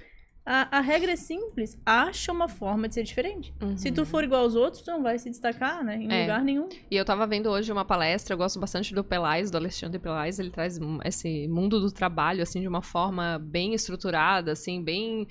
[0.46, 1.78] A, a regra é simples.
[1.86, 3.54] Acha uma forma de ser diferente.
[3.62, 3.76] Uhum.
[3.78, 5.96] Se tu for igual aos outros, tu não vai se destacar, né?
[5.96, 6.20] Em É.
[6.22, 6.68] lugar nenhum.
[6.90, 10.38] E eu tava vendo hoje uma palestra, eu gosto bastante do Pelais, do Alexandre Pelais,
[10.38, 15.26] ele traz esse mundo do trabalho, assim, de uma forma bem estruturada, assim, bem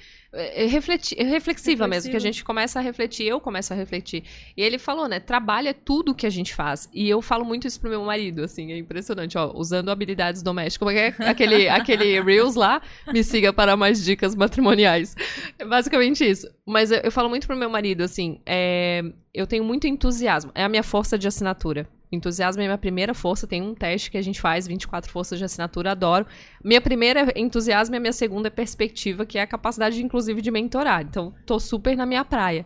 [0.68, 4.24] refleti- é reflexiva mesmo, que a gente começa a refletir, eu começo a refletir.
[4.58, 6.90] E ele falou, né, trabalho é tudo que a gente faz.
[6.94, 10.78] E eu falo muito isso pro meu marido, assim, é impressionante, ó, usando habilidades domésticas,
[10.78, 15.16] como é é aquele, aquele Reels lá, me siga para mais dicas matrimoniais.
[15.60, 16.48] É basicamente isso.
[16.66, 20.52] Mas eu, eu falo muito pro meu marido, assim, é, eu tenho muito entusiasmo.
[20.56, 21.88] É a minha força de assinatura.
[22.16, 23.48] Entusiasmo é minha primeira força.
[23.48, 26.26] Tem um teste que a gente faz, 24 forças de assinatura, adoro.
[26.64, 30.42] Minha primeira é entusiasmo e a minha segunda é perspectiva, que é a capacidade, inclusive,
[30.42, 31.02] de mentorar.
[31.02, 32.66] Então, tô super na minha praia.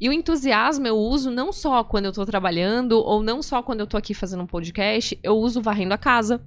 [0.00, 3.80] E o entusiasmo eu uso não só quando eu tô trabalhando, ou não só quando
[3.80, 6.44] eu tô aqui fazendo um podcast, eu uso varrendo a casa.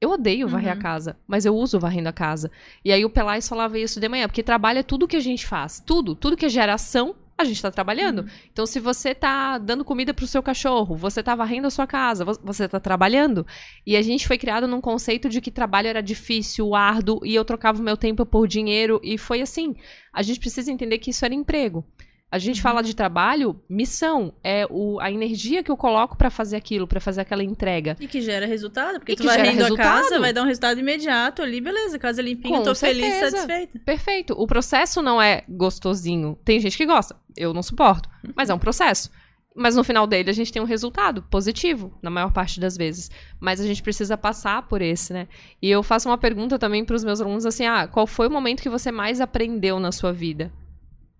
[0.00, 0.78] Eu odeio varrer Uhum.
[0.78, 2.50] a casa, mas eu uso varrendo a casa.
[2.84, 5.46] E aí o Pelais falava isso de manhã, porque trabalho é tudo que a gente
[5.46, 5.82] faz.
[5.84, 6.14] Tudo.
[6.14, 8.20] Tudo que é geração, a gente tá trabalhando.
[8.20, 8.28] Uhum.
[8.52, 12.24] Então, se você tá dando comida pro seu cachorro, você tá varrendo a sua casa,
[12.24, 13.46] vo- você tá trabalhando.
[13.86, 17.44] E a gente foi criado num conceito de que trabalho era difícil, árduo, e eu
[17.44, 19.00] trocava o meu tempo por dinheiro.
[19.02, 19.74] E foi assim.
[20.12, 21.84] A gente precisa entender que isso era emprego.
[22.34, 24.32] A gente fala de trabalho, missão.
[24.42, 27.96] É o, a energia que eu coloco pra fazer aquilo, pra fazer aquela entrega.
[28.00, 30.02] E que gera resultado, porque E tu vai gera rendo a resultado.
[30.02, 33.36] casa, vai dar um resultado imediato ali, beleza, casa limpinha, Com tô feliz, certeza.
[33.36, 33.78] satisfeita.
[33.84, 34.34] Perfeito.
[34.36, 36.36] O processo não é gostosinho.
[36.44, 37.14] Tem gente que gosta.
[37.36, 38.08] Eu não suporto.
[38.34, 39.12] Mas é um processo.
[39.54, 43.12] Mas no final dele a gente tem um resultado positivo, na maior parte das vezes.
[43.38, 45.28] Mas a gente precisa passar por esse, né?
[45.62, 48.30] E eu faço uma pergunta também para os meus alunos assim: ah, qual foi o
[48.32, 50.52] momento que você mais aprendeu na sua vida?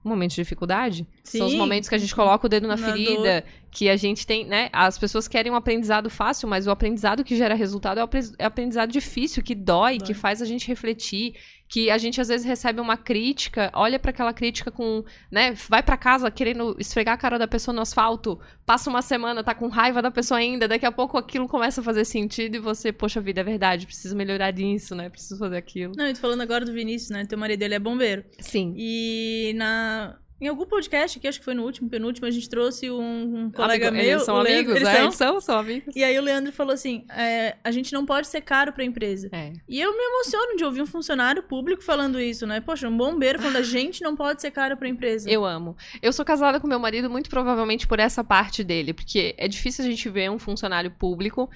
[0.04, 1.06] Um momento de dificuldade?
[1.22, 1.58] São os Sim.
[1.58, 4.68] momentos que a gente coloca o dedo na, Na ferida, que a gente tem, né?
[4.72, 8.44] As pessoas querem um aprendizado fácil, mas o aprendizado que gera resultado é o é
[8.44, 10.06] o aprendizado difícil, que dói, Dói.
[10.06, 11.34] que faz a gente refletir,
[11.68, 15.82] que a gente às vezes recebe uma crítica, olha pra aquela crítica com, né, vai
[15.82, 19.68] pra casa querendo esfregar a cara da pessoa no asfalto, passa uma semana, tá com
[19.68, 23.20] raiva da pessoa ainda, daqui a pouco aquilo começa a fazer sentido e você, poxa
[23.20, 25.08] vida, é verdade, preciso melhorar nisso, né?
[25.08, 25.94] Preciso fazer aquilo.
[25.96, 27.24] Não, e tô falando agora do Vinícius, né?
[27.26, 28.24] Teu marido, ele é bombeiro.
[28.38, 28.74] Sim.
[28.76, 30.16] E na...
[30.44, 33.50] Em algum podcast aqui, acho que foi no último, penúltimo, a gente trouxe um, um
[33.50, 34.12] colega Amigo- meu.
[34.12, 35.10] Eles são o Leandro- amigos, eles é, são?
[35.10, 35.96] são, são amigos.
[35.96, 39.30] E aí o Leandro falou assim: é, a gente não pode ser caro pra empresa.
[39.32, 39.54] É.
[39.66, 42.60] E eu me emociono de ouvir um funcionário público falando isso, né?
[42.60, 45.30] Poxa, um bombeiro falando a gente não pode ser caro pra empresa.
[45.30, 45.74] Eu amo.
[46.02, 49.82] Eu sou casada com meu marido muito provavelmente por essa parte dele, porque é difícil
[49.82, 51.48] a gente ver um funcionário público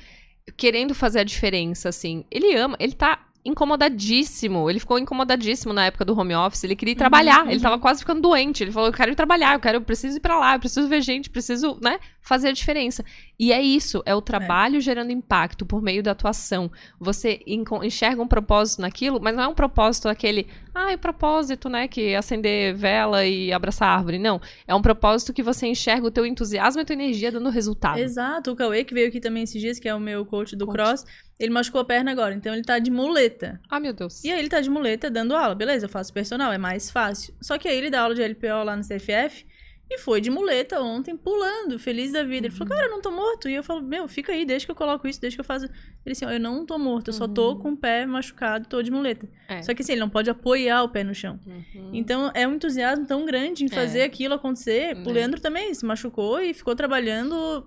[0.57, 2.25] querendo fazer a diferença, assim.
[2.31, 4.69] Ele ama, ele tá incomodadíssimo.
[4.69, 6.65] Ele ficou incomodadíssimo na época do home office.
[6.65, 7.45] Ele queria ir trabalhar.
[7.45, 7.51] uhum.
[7.51, 8.63] Ele tava quase ficando doente.
[8.63, 10.89] Ele falou: Eu quero ir trabalhar, eu quero, eu preciso ir pra lá, eu preciso
[10.89, 13.05] ver gente, preciso, né, fazer a diferença.
[13.39, 16.71] E é isso, é o trabalho gerando impacto por meio da atuação.
[16.99, 21.87] Você enxerga um propósito naquilo, mas não é um propósito aquele, ah, é propósito, né,
[21.87, 24.19] que é acender vela e abraçar árvore.
[24.19, 27.49] Não, é um propósito que você enxerga o teu entusiasmo e a tua energia dando
[27.49, 27.99] resultado.
[27.99, 30.67] Exato, o Cauê, que veio aqui também esses dias, que é o meu coach do
[30.67, 30.77] Coach.
[30.77, 31.05] cross,
[31.39, 33.61] ele machucou a perna agora, então ele tá de muleta.
[33.71, 34.25] Ah, meu Deus.
[34.25, 37.35] E aí ele tá de muleta dando aula, beleza, eu faço personal, é mais fácil.
[37.41, 39.47] Só que aí ele dá aula de LPO lá no CFF
[39.91, 42.47] e foi de muleta ontem, pulando, feliz da vida.
[42.47, 43.49] Ele falou, cara, eu não tô morto.
[43.49, 45.65] E eu falo, meu, fica aí, deixa que eu coloco isso, deixa que eu faço.
[46.05, 48.83] Ele assim, ó, eu não tô morto, eu só tô com o pé machucado, tô
[48.83, 49.27] de muleta.
[49.49, 49.63] É.
[49.63, 51.41] Só que assim, ele não pode apoiar o pé no chão.
[51.47, 51.91] Uhum.
[51.95, 54.05] Então é um entusiasmo tão grande em fazer É.
[54.05, 54.95] aquilo acontecer.
[55.07, 55.13] O É.
[55.13, 57.67] Leandro também se machucou e ficou trabalhando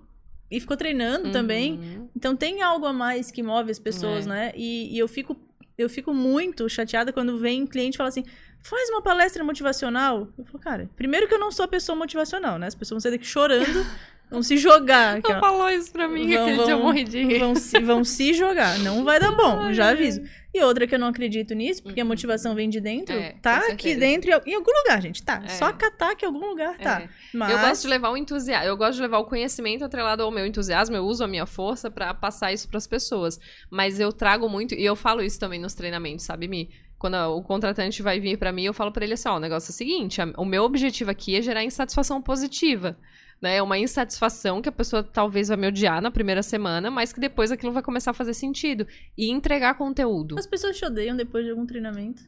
[0.51, 1.73] e ficou treinando também.
[1.73, 2.09] Uhum.
[2.15, 4.29] Então tem algo a mais que move as pessoas, É.
[4.29, 4.51] né?
[4.55, 5.35] E, e eu fico
[5.77, 8.23] eu fico muito chateada quando vem cliente e fala assim:
[8.61, 10.27] faz uma palestra motivacional.
[10.37, 12.67] Eu falo, cara, primeiro que eu não sou a pessoa motivacional, né?
[12.67, 13.85] As pessoas vão sair daqui chorando,
[14.29, 15.19] vão se jogar.
[15.23, 17.39] Não falou isso pra mim, Vão- aquele dia eu vão- morri de rir.
[17.39, 18.77] Vão se, vão se jogar.
[18.79, 20.21] Não vai dar bom, Ai, já aviso.
[20.53, 23.15] E outra que eu não acredito nisso, porque a motivação vem de dentro.
[23.15, 25.23] É, tá aqui dentro, em al- em algum lugar, gente.
[25.23, 25.41] Tá.
[25.45, 25.47] É.
[25.47, 27.01] Só catar que em algum lugar tá.
[27.03, 27.09] É.
[27.33, 27.51] Mas.
[27.51, 30.45] Eu gosto de levar o entusiasmo, eu gosto de levar o conhecimento atrelado ao meu
[30.45, 33.39] entusiasmo, eu uso a minha força pra passar isso pras pessoas.
[33.69, 36.69] Mas eu trago muito, e eu falo isso também nos treinamentos, sabe, Mi?
[36.99, 39.69] Quando o contratante vai vir pra mim, eu falo pra ele assim, ó, o negócio
[39.69, 42.95] é o seguinte, o meu objetivo aqui é gerar insatisfação positiva.
[43.41, 47.11] Né, É uma insatisfação que a pessoa talvez vai me odiar na primeira semana, mas
[47.11, 48.85] que depois aquilo vai começar a fazer sentido.
[49.17, 50.37] E entregar conteúdo.
[50.37, 52.21] As pessoas te odeiam depois de algum treinamento.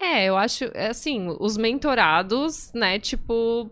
[0.00, 3.70] É, eu acho, é, assim, os mentorados, né, tipo.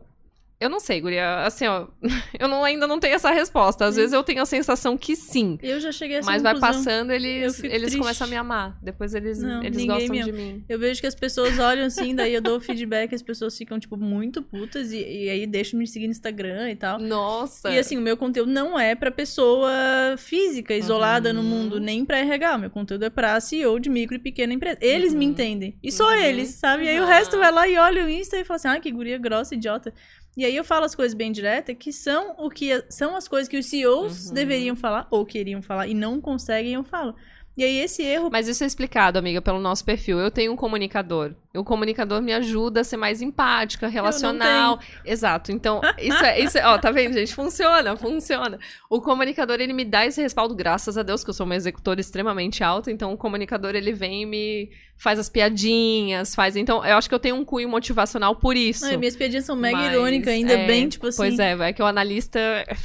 [0.65, 1.45] Eu não sei, Guria.
[1.45, 1.87] Assim, ó.
[2.39, 3.85] Eu não, ainda não tenho essa resposta.
[3.85, 4.01] Às Sim.
[4.01, 5.59] vezes eu tenho a sensação que sim.
[5.63, 6.79] Eu já cheguei a essa Mas vai conclusão.
[6.85, 7.99] passando, eles, eles triste.
[7.99, 8.79] começam a me amar.
[8.83, 10.65] Depois eles, Não, eles gostam me de mim.
[10.69, 13.97] Eu vejo que as pessoas olham assim, daí eu dou feedback as pessoas ficam, tipo,
[13.97, 16.99] muito putas e, e aí deixam me seguir no Instagram e tal.
[16.99, 17.71] Nossa.
[17.71, 19.71] E assim, o meu conteúdo não é pra pessoa
[20.17, 21.47] física, isolada no Uhum.
[21.47, 22.57] mundo, nem pra RH.
[22.57, 24.79] O meu conteúdo é pra CEO de micro e pequena empresa.
[24.81, 25.31] Eles me Uhum.
[25.33, 25.77] entendem.
[25.83, 26.15] E só Uhum.
[26.23, 26.85] eles, sabe?
[26.85, 27.09] E aí o Uhum.
[27.09, 29.93] resto vai lá e olha o Insta e fala assim: ah, que guria grossa, idiota.
[30.37, 33.49] E aí eu falo as coisas bem diretas, que são o que são as coisas
[33.49, 34.35] que os CEOs Uhum.
[34.35, 37.15] deveriam falar, ou queriam falar, e não conseguem, eu falo.
[37.57, 38.29] E aí esse erro.
[38.33, 40.19] Mas isso é explicado, amiga, pelo nosso perfil.
[40.19, 41.35] Eu tenho um comunicador.
[41.55, 44.81] O comunicador me ajuda a ser mais empática, relacional.
[45.05, 45.53] Exato.
[45.53, 46.67] Então, isso é, isso é.
[46.67, 47.33] Ó, tá vendo, gente?
[47.33, 48.59] Funciona, funciona.
[48.91, 52.01] O comunicador, ele me dá esse respaldo, graças a Deus, que eu sou uma executora
[52.01, 52.91] extremamente alta.
[52.91, 56.57] Então, o comunicador, ele vem e me faz as piadinhas, faz.
[56.57, 58.85] Então, eu acho que eu tenho um cunho motivacional por isso.
[58.85, 61.17] Ai, minhas piadinhas são mega irônicas, ainda é, bem, tipo assim.
[61.17, 62.39] Pois é, vai que o analista.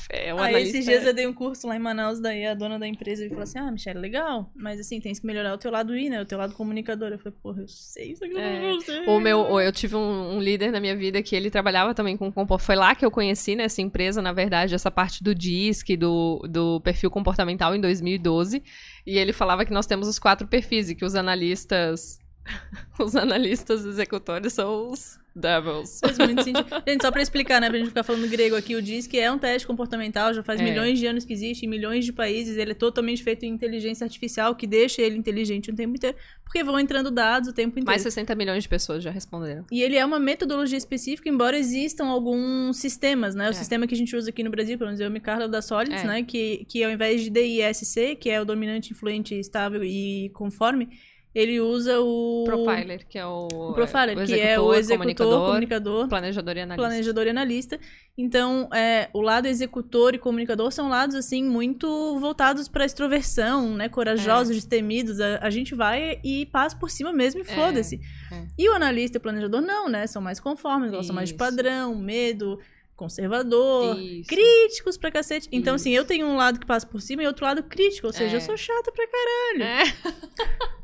[0.09, 2.45] É, o Aí, analista esses dias é- eu dei um curso lá em Manaus, daí
[2.45, 5.53] a dona da empresa me falou assim: Ah, Michelle, legal, mas assim, tens que melhorar
[5.53, 6.21] o teu lado I, né?
[6.21, 7.09] O teu lado comunicador.
[7.09, 8.61] Eu falei, porra, eu sei isso aqui eu É.
[8.61, 9.05] não sei.
[9.05, 12.25] O meu, eu tive um, um líder na minha vida que ele trabalhava também com
[12.31, 12.65] comportamento.
[12.65, 16.81] Foi lá que eu conheci nessa empresa, na verdade, essa parte do DISC, do, do
[16.81, 18.61] perfil comportamental em 2012.
[19.05, 22.19] E ele falava que nós temos os quatro perfis e que os analistas.
[22.99, 25.99] Os analistas executores são os devils.
[25.99, 26.65] Faz muito sentido.
[26.87, 29.37] Gente, só pra explicar, né, pra gente ficar falando grego aqui, o DISC é um
[29.37, 30.63] teste comportamental, já faz É.
[30.63, 34.03] milhões de anos que existe, em milhões de países, ele é totalmente feito em inteligência
[34.03, 37.85] artificial, que deixa ele inteligente o tempo inteiro, porque vão entrando dados o tempo inteiro.
[37.85, 39.65] Mais 60 milhões de pessoas já responderam.
[39.71, 43.47] E ele é uma metodologia específica, embora existam alguns sistemas, né?
[43.47, 43.53] O É.
[43.53, 46.03] sistema que a gente usa aqui no Brasil, pelo menos eu me Carla da Solids,
[46.03, 46.07] É.
[46.07, 46.23] né?
[46.23, 50.89] Que, que ao invés de DISC, que é o dominante, influente, estável e conforme,
[51.33, 52.43] ele usa o...
[52.45, 53.47] Profiler, que é o.
[53.51, 56.87] O profiler, o que é o executor, comunicador, comunicador, planejador e analista.
[56.87, 57.79] planejador e analista.
[58.17, 63.87] Então, é, o lado executor e comunicador são lados, assim, muito voltados para extroversão, né?
[63.87, 65.19] Corajosos, destemidos.
[65.21, 67.99] A, a gente vai e passa por cima mesmo e É, foda-se.
[68.31, 68.47] é.
[68.57, 70.07] E o analista e o planejador não, né?
[70.07, 72.59] São mais conformes, gostam mais de padrão, medo,
[72.95, 73.97] conservador.
[73.99, 74.27] Isso.
[74.27, 75.47] Críticos pra cacete.
[75.51, 78.07] Então, assim, eu tenho um lado que passa por cima e outro lado crítico.
[78.07, 78.37] Ou seja, É.
[78.37, 79.63] eu sou chata pra caralho.
[79.63, 79.83] É.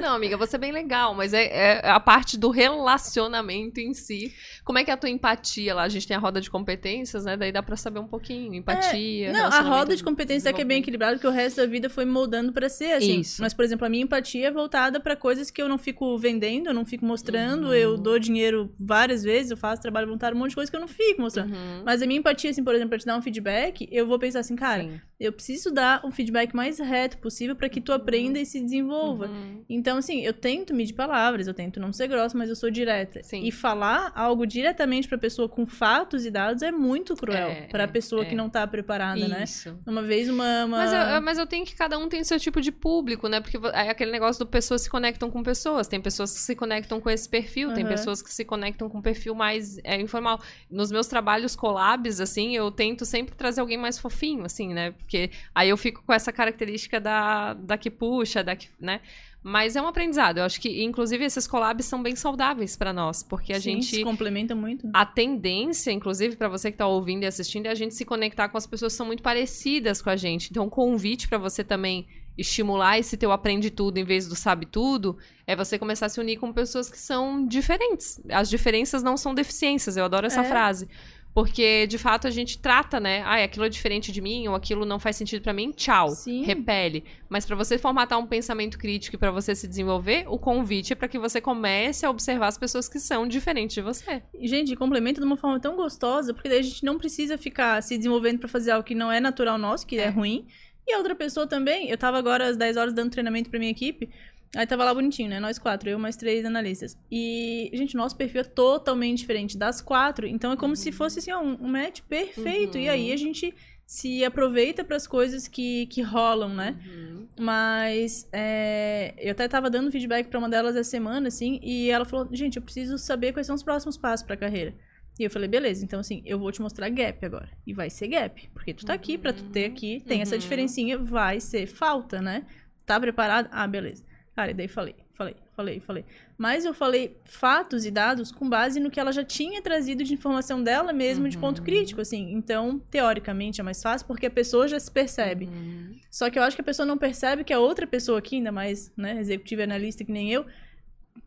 [0.00, 4.32] Não, amiga, você é bem legal, mas é, é a parte do relacionamento em si.
[4.64, 5.82] Como é que é a tua empatia lá?
[5.82, 7.36] A gente tem a roda de competências, né?
[7.36, 8.54] Daí dá pra saber um pouquinho.
[8.54, 9.28] Empatia.
[9.28, 11.66] É, Não, a roda de competência é que é bem equilibrada, porque o resto da
[11.66, 13.20] vida foi moldando pra ser assim.
[13.20, 13.40] Isso.
[13.42, 16.68] Mas, por exemplo, a minha empatia é voltada pra coisas que eu não fico vendendo,
[16.68, 17.74] eu não fico mostrando, Uhum.
[17.74, 20.80] eu dou dinheiro várias vezes, eu faço trabalho voluntário, um monte de coisa que eu
[20.80, 21.52] não fico mostrando.
[21.54, 21.82] Uhum.
[21.84, 24.40] Mas a minha empatia, assim, por exemplo, pra te dar um feedback, eu vou pensar
[24.40, 25.00] assim, cara, Sim.
[25.18, 29.26] Eu preciso dar um feedback mais reto possível pra que tu aprenda e se desenvolva.
[29.26, 29.64] Uhum.
[29.68, 33.22] Então, assim, eu tento medir palavras, eu tento não ser grossa, mas eu sou direta.
[33.22, 33.42] Sim.
[33.42, 37.84] E falar algo diretamente pra pessoa com fatos e dados é muito cruel É, pra
[37.84, 38.24] é, pessoa é.
[38.26, 39.44] que não tá preparada, né?
[39.44, 39.78] Isso.
[39.86, 40.64] Uma vez uma.
[40.64, 40.76] uma...
[40.76, 43.40] Mas eu, mas eu tenho que cada um tem seu tipo de público, né?
[43.40, 45.88] Porque é aquele negócio do pessoas se conectam com pessoas.
[45.88, 47.92] Tem pessoas que se conectam com esse perfil, tem Aham.
[47.92, 50.40] pessoas que se conectam com um perfil mais é, informal.
[50.70, 54.92] Nos meus trabalhos collabs, assim, eu tento sempre trazer alguém mais fofinho, assim, né?
[55.06, 59.00] Porque aí eu fico com essa característica da, da que puxa, da que, né?
[59.40, 60.38] Mas é um aprendizado.
[60.38, 63.86] Eu acho que, inclusive, esses collabs são bem saudáveis pra nós, porque a Sim, gente
[63.86, 64.90] se complementa muito.
[64.92, 68.48] a tendência, inclusive, pra você que tá ouvindo e assistindo, é a gente se conectar
[68.48, 70.48] com as pessoas que são muito parecidas com a gente.
[70.50, 74.66] Então, o convite pra você também estimular esse teu aprende tudo em vez do sabe
[74.66, 75.16] tudo,
[75.46, 78.20] é você começar a se unir com pessoas que são diferentes.
[78.28, 80.44] As diferenças não são deficiências, eu adoro essa É.
[80.44, 80.88] frase.
[81.36, 83.20] Porque, de fato, a gente trata, né?
[83.26, 86.08] Ah, aquilo é diferente de mim, ou aquilo não faz sentido pra mim, tchau.
[86.08, 86.42] Sim.
[86.44, 87.04] Repele.
[87.28, 90.96] Mas pra você formatar um pensamento crítico e pra você se desenvolver, o convite é
[90.96, 94.22] pra que você comece a observar as pessoas que são diferentes de você.
[94.40, 97.98] Gente, complementa de uma forma tão gostosa, porque daí a gente não precisa ficar se
[97.98, 100.08] desenvolvendo pra fazer algo que não é natural nosso, que é, É.
[100.08, 100.46] ruim.
[100.88, 101.90] E a outra pessoa também.
[101.90, 104.08] Eu tava agora às 10 horas dando treinamento pra minha equipe.
[104.54, 105.40] Aí tava lá bonitinho, né?
[105.40, 106.96] Nós quatro, eu mais três analistas.
[107.10, 110.26] E, gente, nosso perfil é totalmente diferente das quatro.
[110.26, 112.78] Então é como se fosse assim, ó, um match perfeito.
[112.78, 113.14] E aí Uhum.
[113.14, 113.54] a gente
[113.86, 116.76] se aproveita pras coisas que, que rolam, né?
[116.86, 117.26] Uhum.
[117.38, 122.04] Mas é, eu até tava dando feedback pra uma delas essa semana, assim, e ela
[122.04, 124.74] falou, gente, eu preciso saber quais são os próximos passos pra carreira.
[125.18, 127.48] E eu falei, beleza, então assim, eu vou te mostrar gap agora.
[127.66, 128.48] E vai ser gap.
[128.52, 130.40] Porque tu tá aqui, pra tu ter aqui, tem essa Uhum.
[130.40, 132.44] diferencinha, vai ser falta, né?
[132.84, 133.48] Tá preparado?
[133.50, 134.04] Ah, beleza.
[134.36, 136.04] Cara, e daí falei, falei, falei, falei.
[136.36, 140.12] Mas eu falei fatos e dados com base no que ela já tinha trazido de
[140.12, 141.64] informação dela mesmo, de ponto Uhum.
[141.64, 142.32] crítico, assim.
[142.32, 145.46] Então, teoricamente é mais fácil, porque a pessoa já se percebe.
[145.46, 145.96] Uhum.
[146.10, 148.52] Só que eu acho que a pessoa não percebe que a outra pessoa aqui, ainda
[148.52, 150.44] mais, né, executiva e analista que nem eu,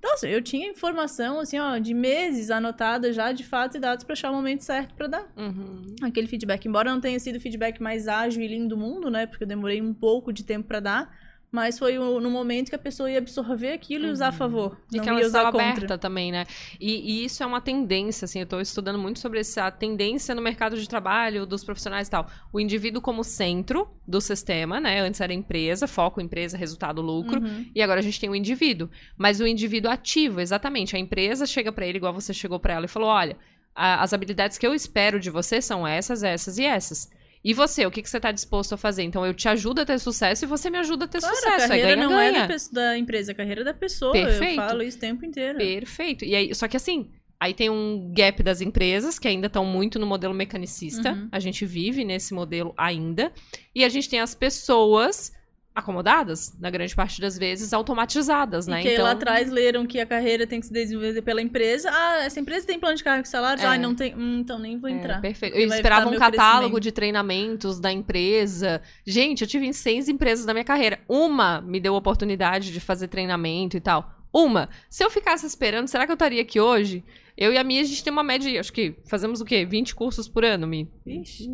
[0.03, 4.13] nossa, eu tinha informação, assim, ó, de meses anotada já de fatos e dados pra
[4.13, 5.95] achar o momento certo pra dar Uhum.
[6.03, 6.67] aquele feedback.
[6.67, 9.47] Embora não tenha sido o feedback mais ágil e lindo do mundo, né, porque eu
[9.47, 13.09] demorei um pouco de tempo pra dar, mas foi o- no momento que a pessoa
[13.09, 14.77] ia absorver aquilo e usar a favor.
[14.91, 15.71] E não que ela ia usar estava contra.
[15.71, 16.45] aberta também, né?
[16.79, 20.41] E, e isso é uma tendência, assim, eu tô estudando muito sobre essa tendência no
[20.41, 22.27] mercado de trabalho dos profissionais e tal.
[22.53, 24.99] O indivíduo como centro do sistema, né?
[25.01, 27.41] Antes era empresa, foco, empresa, resultado, lucro.
[27.41, 27.65] Uhum.
[27.73, 28.89] E agora a gente tem o indivíduo.
[29.17, 30.95] Mas o indivíduo ativo, exatamente.
[30.95, 33.35] A empresa chega pra ele, igual você chegou pra ela e falou: olha,
[33.75, 37.09] a- as habilidades que eu espero de você são essas, essas e essas.
[37.43, 39.03] E você, o que, que você tá disposto a fazer?
[39.03, 41.55] Então eu te ajudo a ter sucesso e você me ajuda a ter Claro, sucesso.
[41.65, 42.43] a carreira é ganha, não ganha.
[42.43, 44.11] é da, da empresa, a carreira é da pessoa.
[44.11, 44.59] Perfeito.
[44.59, 45.57] Eu falo isso o tempo inteiro.
[45.57, 46.25] Perfeito.
[46.25, 49.97] E aí, só que assim, aí tem um gap das empresas que ainda estão muito
[49.97, 51.13] no modelo mecanicista.
[51.13, 51.29] Uhum.
[51.31, 53.31] A gente vive nesse modelo ainda.
[53.73, 55.31] E a gente tem as pessoas
[55.73, 58.81] acomodadas, na grande parte das vezes, automatizadas, E né?
[58.81, 61.89] que aí lá atrás leram que a carreira tem que se desenvolver pela empresa.
[61.91, 63.63] Ah, essa empresa tem plano de cargo e salários?
[63.63, 63.67] É.
[63.67, 64.13] Ah, não tem.
[64.15, 65.21] Hum, então nem vou É, entrar.
[65.21, 65.53] perfeito.
[65.53, 68.81] porque Eu esperava um catálogo de treinamentos da empresa.
[69.05, 70.99] Gente, eu tive em seis empresas na minha carreira.
[71.07, 74.13] Uma me deu a oportunidade de fazer treinamento e tal.
[74.33, 74.69] Uma.
[74.89, 77.03] Se eu ficasse esperando, será que eu estaria aqui hoje?
[77.41, 79.65] Eu e a Mia, a gente tem uma média, acho que fazemos o quê?
[79.65, 80.89] 20 cursos por ano, Mi?
[81.05, 81.47] Ixi.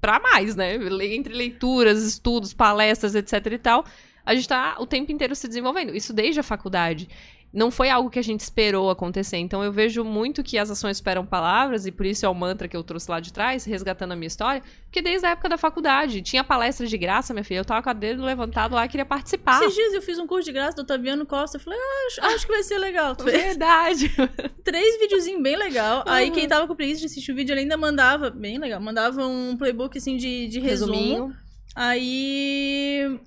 [0.00, 0.74] Pra mais, né?
[1.14, 3.84] Entre leituras, estudos, palestras, etc e tal.
[4.26, 5.94] A gente tá o tempo inteiro se desenvolvendo.
[5.94, 7.08] Isso desde a faculdade.
[7.52, 9.36] Não foi algo que a gente esperou acontecer.
[9.36, 12.66] Então eu vejo muito que as ações esperam palavras, e por isso é o mantra
[12.66, 15.58] que eu trouxe lá de trás, resgatando a minha história, porque desde a época da
[15.58, 17.58] faculdade tinha palestra de graça, minha filha.
[17.58, 19.62] Eu tava com a dedo levantado lá, queria participar.
[19.62, 21.58] Esses dias eu fiz um curso de graça do Otaviano Costa.
[21.58, 23.14] Eu falei, ah, acho, acho que vai ser legal.
[23.14, 24.10] Tu Verdade.
[24.64, 26.04] três videozinhos bem legal.
[26.06, 26.32] Aí Uhum.
[26.34, 29.56] quem tava com preguiça de assistir o vídeo, ele ainda mandava, bem legal, mandava um
[29.58, 30.92] playbook assim de, de resumo.
[30.92, 31.36] Resuminho.
[31.74, 33.18] Aí.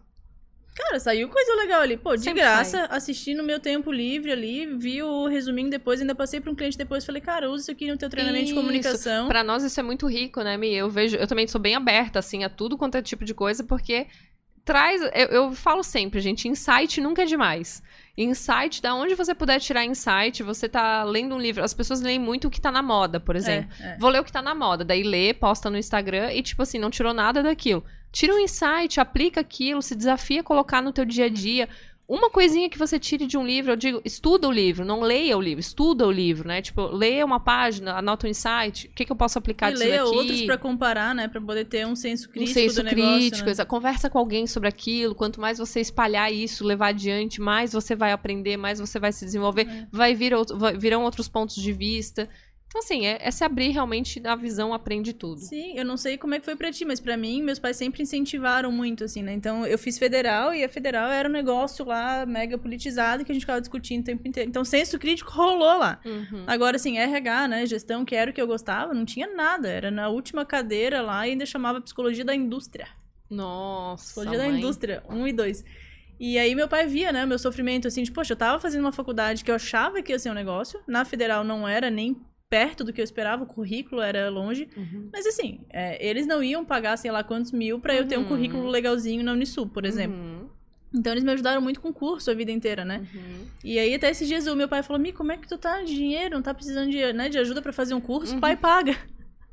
[0.75, 1.95] Cara, saiu coisa legal ali.
[1.95, 6.13] Pô, de Sempre graça, assisti no meu tempo livre ali, vi o resuminho depois, ainda
[6.13, 8.53] passei pra um cliente depois falei, cara, usa isso aqui no teu treinamento Isso.
[8.53, 9.27] de comunicação.
[9.27, 10.73] Pra nós isso é muito rico, né, Mi?
[10.73, 13.63] Eu vejo, eu também sou bem aberta, assim, a tudo quanto é tipo de coisa,
[13.63, 14.07] porque
[14.65, 15.01] traz.
[15.13, 17.81] Eu, eu falo sempre, gente, insight nunca é demais.
[18.17, 21.63] Insight, da onde você puder tirar insight, você tá lendo um livro.
[21.63, 23.69] As pessoas leem muito o que tá na moda, por exemplo.
[23.79, 23.97] É, é.
[23.97, 26.79] Vou ler o que tá na moda, daí lê, posta no Instagram e, tipo assim,
[26.79, 27.83] não tirou nada daquilo.
[28.15, 31.67] Tira um insight, aplica aquilo, se desafia a colocar no teu dia a dia.
[32.07, 35.37] Uma coisinha que você tire de um livro, eu digo, estuda o livro, não leia
[35.37, 36.61] o livro, estuda o livro, né?
[36.61, 39.83] Tipo, leia uma página, anota um insight, o que, que eu posso aplicar E disso
[39.85, 40.15] leia daqui?
[40.15, 41.27] outros pra comparar, né?
[41.27, 43.65] Pra poder ter um senso um crítico senso do negócio, crítico, né?
[43.65, 45.13] conversa com alguém sobre aquilo.
[45.13, 49.25] Quanto mais você espalhar isso, levar adiante, mais você vai aprender, mais você vai se
[49.25, 49.87] desenvolver, É.
[49.91, 50.31] vai vir
[50.77, 52.29] virão outros pontos de vista.
[52.75, 55.39] Então, assim, é, é se abrir realmente na visão, aprende tudo.
[55.39, 57.77] Sim, eu não sei como é que foi pra ti, mas pra mim, meus pais
[57.77, 59.31] sempre incentivaram muito, assim, né?
[59.31, 63.33] Então, eu fiz federal e a federal era um negócio lá mega politizado que a
[63.33, 64.49] gente ficava discutindo o tempo inteiro.
[64.49, 66.01] Então, senso crítico rolou lá.
[66.03, 66.43] Uhum.
[66.45, 67.65] Agora, assim, RH, né?
[67.65, 69.69] Gestão, que era o que eu gostava, não tinha nada.
[69.69, 72.89] Era na última cadeira lá e ainda chamava psicologia da indústria.
[73.29, 74.03] Nossa.
[74.03, 74.57] Psicologia da mãe.
[74.57, 75.63] indústria, um e dois.
[76.19, 78.91] E aí meu pai via, né, meu sofrimento, assim, de, poxa, eu tava fazendo uma
[78.91, 80.81] faculdade que eu achava que ia ser um negócio.
[80.85, 82.17] Na federal não era nem
[82.55, 84.69] perto do que eu esperava, o currículo era longe.
[84.77, 85.09] Uhum.
[85.11, 88.21] Mas assim, é, eles não iam pagar, sei lá, quantos mil pra eu ter um
[88.21, 88.27] Uhum.
[88.29, 90.17] currículo legalzinho na Unisul, por exemplo.
[90.17, 90.47] Uhum.
[90.97, 93.05] Então eles me ajudaram muito com curso a vida inteira, né?
[93.13, 93.45] Uhum.
[93.61, 95.81] E aí até esses dias o meu pai falou, Mi, como é que tu tá
[95.81, 96.35] de dinheiro?
[96.35, 98.31] Não tá precisando de, né, de ajuda pra fazer um curso?
[98.31, 98.37] Uhum.
[98.37, 98.95] O pai paga.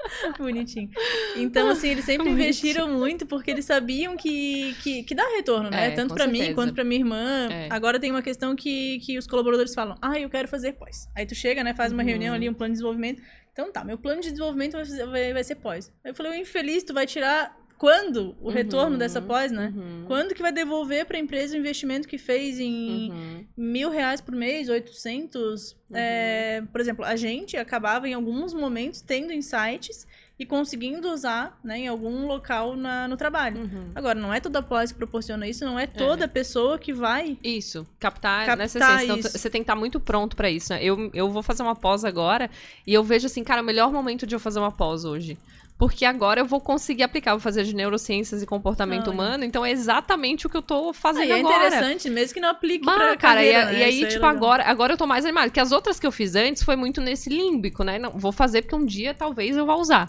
[0.38, 0.88] Bonitinho.
[1.36, 2.42] Então, assim, eles sempre Bonitinho.
[2.44, 5.88] investiram muito porque eles sabiam que, que, que dá retorno, né?
[5.88, 7.48] É, Tanto pra mim quanto pra minha irmã.
[7.50, 7.68] É.
[7.70, 11.08] Agora tem uma questão que, que os colaboradores falam: ah, eu quero fazer pós.
[11.16, 12.08] Aí tu chega, né, faz uma Uhum.
[12.08, 13.22] reunião ali, um plano de desenvolvimento.
[13.52, 15.92] Então tá, meu plano de desenvolvimento vai, vai, vai ser pós.
[16.04, 18.98] Aí eu falei: o infeliz, tu vai tirar quando o retorno Uhum.
[18.98, 19.72] dessa pós, né?
[19.74, 20.04] Uhum.
[20.06, 23.44] Quando que vai devolver pra empresa o investimento que fez em Uhum.
[23.56, 25.76] mil reais por mês, 800?
[25.92, 30.06] É, por exemplo, a gente acabava em alguns momentos tendo insights
[30.38, 33.62] e conseguindo usar né, em algum local na- no trabalho.
[33.62, 33.90] Uhum.
[33.96, 37.36] Agora, não é toda pós que proporciona isso, não é toda pessoa que vai.
[37.42, 39.04] Isso, captar, Captar nessa essência.
[39.04, 40.72] Então, você tem que estar muito pronto pra isso.
[40.72, 40.84] Né?
[40.84, 42.48] Eu, eu vou fazer uma pós agora
[42.86, 45.36] e eu vejo assim, cara, o melhor momento de eu fazer uma pós hoje.
[45.82, 49.72] Porque agora eu vou conseguir aplicar, vou fazer de neurociências e comportamento humano, então é
[49.72, 51.56] exatamente o que eu tô Ah, fazendo é agora.
[51.66, 53.78] interessante, mesmo que não aplique Bah, pra cara, carreira, e, né?
[53.80, 54.36] e aí, Isso é tipo, legal.
[54.36, 55.48] agora, agora eu tô mais animada.
[55.48, 57.98] Porque as outras que eu fiz antes foi muito nesse límbico, né?
[57.98, 60.08] Não, vou fazer porque um dia talvez eu vá usar.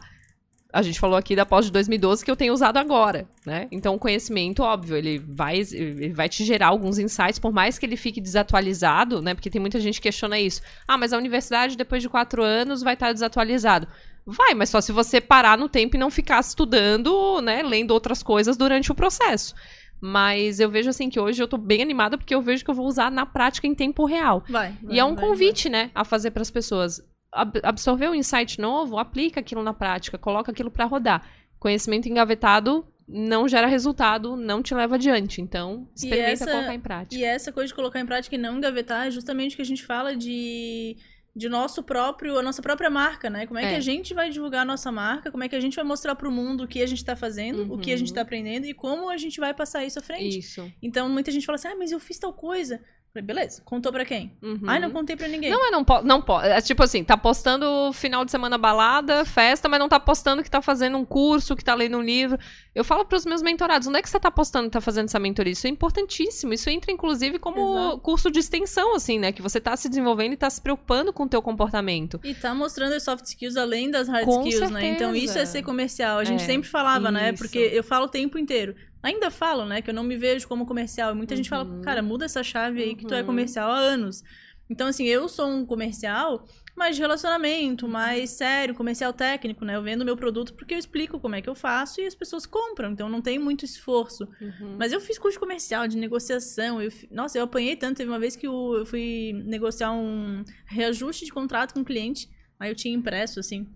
[0.71, 3.67] A gente falou aqui da pós de 2012 que eu tenho usado agora, né?
[3.71, 7.85] Então o conhecimento, óbvio, ele vai, ele vai te gerar alguns insights, por mais que
[7.87, 9.33] ele fique desatualizado, né?
[9.33, 10.61] Porque tem muita gente que questiona isso.
[10.87, 13.87] Ah, mas a universidade, depois de quatro anos, vai estar desatualizado.
[14.25, 17.61] Vai, mas só se você parar no tempo e não ficar estudando, né?
[17.61, 19.53] Lendo outras coisas durante o processo.
[20.01, 22.75] Mas eu vejo assim que hoje eu tô bem animada porque eu vejo que eu
[22.75, 24.43] vou usar na prática em tempo real.
[24.49, 24.73] Vai.
[24.81, 27.01] vai e é um vai, convite, né, a fazer para as pessoas.
[27.31, 31.25] Ab absorver um insight novo, aplica aquilo na prática, coloca aquilo para rodar.
[31.57, 35.41] Conhecimento engavetado não gera resultado, não te leva adiante.
[35.41, 37.15] Então, experimenta essa- colocar em prática.
[37.21, 39.65] E essa coisa de colocar em prática e não engavetar é justamente o que a
[39.65, 40.97] gente fala de,
[41.35, 43.47] de nosso próprio, a nossa própria marca, né?
[43.47, 43.77] Como é, que É.
[43.77, 46.31] a gente vai divulgar a nossa marca, como é que a gente vai mostrar pro
[46.31, 48.13] mundo o que a gente tá fazendo, o que a gente Uhum.
[48.15, 50.37] tá aprendendo e como a gente vai passar isso à frente.
[50.39, 50.71] Isso.
[50.81, 52.81] Então, muita gente fala assim, ah, mas eu fiz tal coisa.
[53.13, 53.61] Falei, beleza.
[53.63, 54.35] Contou pra quem?
[54.41, 54.61] Uhum.
[54.65, 55.51] Ai, não contei pra ninguém.
[55.51, 56.07] Não, é não pode.
[56.07, 56.47] Não pode.
[56.47, 60.49] É tipo assim, tá postando final de semana balada, festa, mas não tá postando que
[60.49, 62.39] tá fazendo um curso, que tá lendo um livro.
[62.73, 65.19] Eu falo pros meus mentorados, onde é que você tá postando que tá fazendo essa
[65.19, 65.53] mentoria?
[65.53, 66.53] Isso é importantíssimo.
[66.55, 67.99] Isso entra, inclusive, como Exato.
[67.99, 69.31] curso de extensão, assim, né?
[69.31, 72.19] Que você tá se desenvolvendo e tá se preocupando com o teu comportamento.
[72.23, 74.87] E tá mostrando as soft skills além das hard Com skills, né?
[74.87, 75.25] Então certeza.
[75.25, 76.17] isso é ser comercial.
[76.17, 77.29] A gente É, sempre falava, né?
[77.31, 77.37] isso.
[77.43, 78.73] Porque eu falo o tempo inteiro.
[79.03, 79.81] Ainda falo, né?
[79.81, 81.11] Que eu não me vejo como comercial.
[81.11, 81.81] E muita gente fala, Uhum.
[81.81, 83.25] cara, muda essa chave aí que tu é Uhum.
[83.27, 84.23] comercial há anos.
[84.69, 89.75] Então, assim, eu sou um comercial mais de relacionamento, mais sério, comercial técnico, né?
[89.75, 92.45] Eu vendo meu produto porque eu explico como é que eu faço e as pessoas
[92.45, 92.91] compram.
[92.93, 94.23] Então não tem muito esforço.
[94.41, 94.77] Uhum.
[94.79, 96.81] Mas eu fiz curso comercial, de negociação.
[96.81, 97.97] Eu, nossa, eu apanhei tanto.
[97.97, 102.29] Teve uma vez que eu, eu fui negociar um reajuste de contrato com um cliente.
[102.57, 103.67] Aí eu tinha impresso, assim.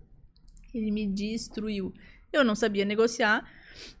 [0.74, 1.92] Ele me destruiu.
[2.32, 3.48] Eu não sabia negociar.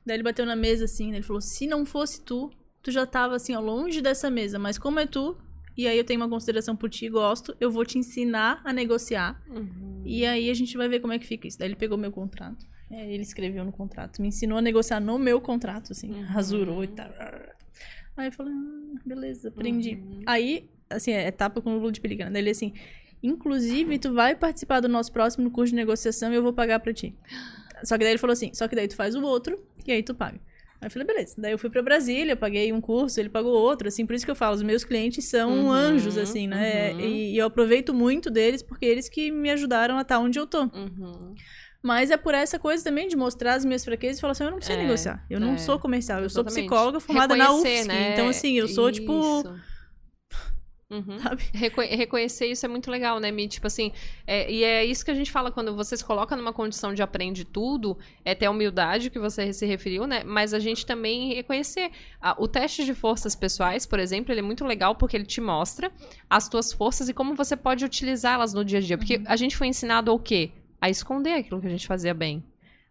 [0.04, 1.12] Daí ele bateu na mesa, assim.
[1.12, 2.50] Ele falou: se não fosse tu,
[2.82, 4.58] tu já tava, assim, ó, longe dessa mesa.
[4.58, 5.36] Mas como é tu,
[5.76, 9.40] e aí eu tenho uma consideração por ti, gosto, eu vou te ensinar a negociar.
[9.48, 10.02] Uhum.
[10.04, 11.58] E aí a gente vai ver como é que fica isso.
[11.58, 12.66] Daí ele pegou meu contrato.
[12.90, 14.20] É, ele escreveu no contrato.
[14.20, 16.10] Me ensinou a negociar no meu contrato, assim.
[16.10, 16.24] Uhum.
[16.24, 17.10] Rasurou e tal.
[18.16, 19.94] Aí eu falei, ah, beleza, aprendi.
[19.94, 20.22] Uhum.
[20.26, 22.32] Aí, assim, é etapa com o Lula de Pelicano.
[22.32, 22.72] Daí ele assim,
[23.22, 26.92] inclusive, tu vai participar do nosso próximo curso de negociação e eu vou pagar pra
[26.92, 27.14] ti.
[27.84, 30.02] Só que daí ele falou assim, só que daí tu faz o outro e aí
[30.02, 30.38] tu paga.
[30.80, 31.34] Aí eu falei, beleza.
[31.36, 34.30] Daí eu fui pra Brasília, paguei um curso, ele pagou outro, assim, por isso que
[34.30, 36.92] eu falo, os meus clientes são Uhum, anjos, assim, né?
[36.92, 37.00] uhum.
[37.00, 40.46] E, e eu aproveito muito deles porque eles que me ajudaram a estar onde eu
[40.46, 40.62] tô.
[40.62, 41.34] Uhum.
[41.82, 44.50] Mas é por essa coisa também de mostrar as minhas fraquezas e falar assim, eu
[44.50, 45.24] não sei É, negociar.
[45.30, 47.88] Eu não é, sou comercial, eu sou psicóloga formada na Reconhecer, UFSC.
[47.88, 48.12] né?
[48.12, 49.54] Então, assim, eu sou, tipo, Isso.
[50.90, 51.18] Uhum.
[51.52, 53.46] Reco- reconhecer isso é muito legal, né, Mi?
[53.46, 53.92] Tipo assim,
[54.26, 57.02] é- e é isso que a gente fala quando você se coloca numa condição de
[57.02, 60.24] aprende tudo, é ter a humildade que você se referiu, né?
[60.24, 61.90] Mas a gente também reconhecer.
[62.22, 65.42] Ah, o teste de forças pessoais, por exemplo, ele é muito legal porque ele te
[65.42, 65.92] mostra
[66.28, 68.96] as tuas forças e como você pode utilizá-las no dia a dia.
[68.96, 70.52] Porque a gente foi ensinado ao quê?
[70.80, 72.42] A esconder aquilo que a gente fazia bem.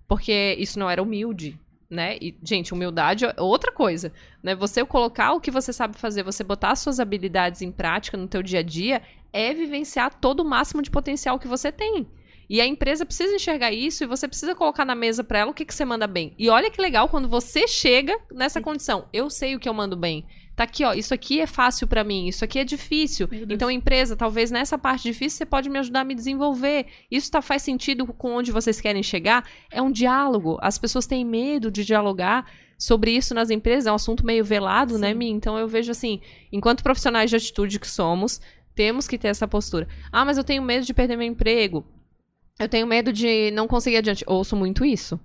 [0.07, 1.59] Porque isso não era humilde.
[1.89, 2.17] Né?
[2.19, 4.11] E, gente, humildade é outra coisa,
[4.43, 4.53] né?
[4.55, 8.27] Você colocar o que você sabe fazer, você botar as suas habilidades em prática no
[8.27, 12.05] teu dia a dia, é vivenciar todo o máximo de potencial que você tem.
[12.49, 15.53] E a empresa precisa enxergar isso e você precisa colocar na mesa pra ela o
[15.53, 16.33] que, que você manda bem.
[16.37, 19.07] E olha que legal quando você chega nessa condição.
[19.11, 20.25] Eu sei o que eu mando bem.
[20.57, 20.91] Tá aqui, ó.
[20.91, 22.27] Isso aqui é fácil pra mim.
[22.27, 23.29] Isso aqui é difícil.
[23.47, 26.87] Então, empresa, talvez nessa parte difícil você pode me ajudar a me desenvolver.
[27.11, 29.47] Isso tá, faz sentido com onde vocês querem chegar?
[29.71, 30.57] É um diálogo.
[30.59, 33.85] As pessoas têm medo de dialogar sobre isso nas empresas.
[33.85, 35.13] É um assunto meio velado, né, Sim.
[35.13, 35.29] Mi?
[35.29, 38.41] Então, eu vejo assim, enquanto profissionais de atitude que somos,
[38.73, 39.87] temos que ter essa postura.
[40.11, 41.85] Ah, mas eu tenho medo de perder meu emprego.
[42.59, 44.23] Eu tenho medo de não conseguir adiante.
[44.25, 45.19] Ouço muito isso.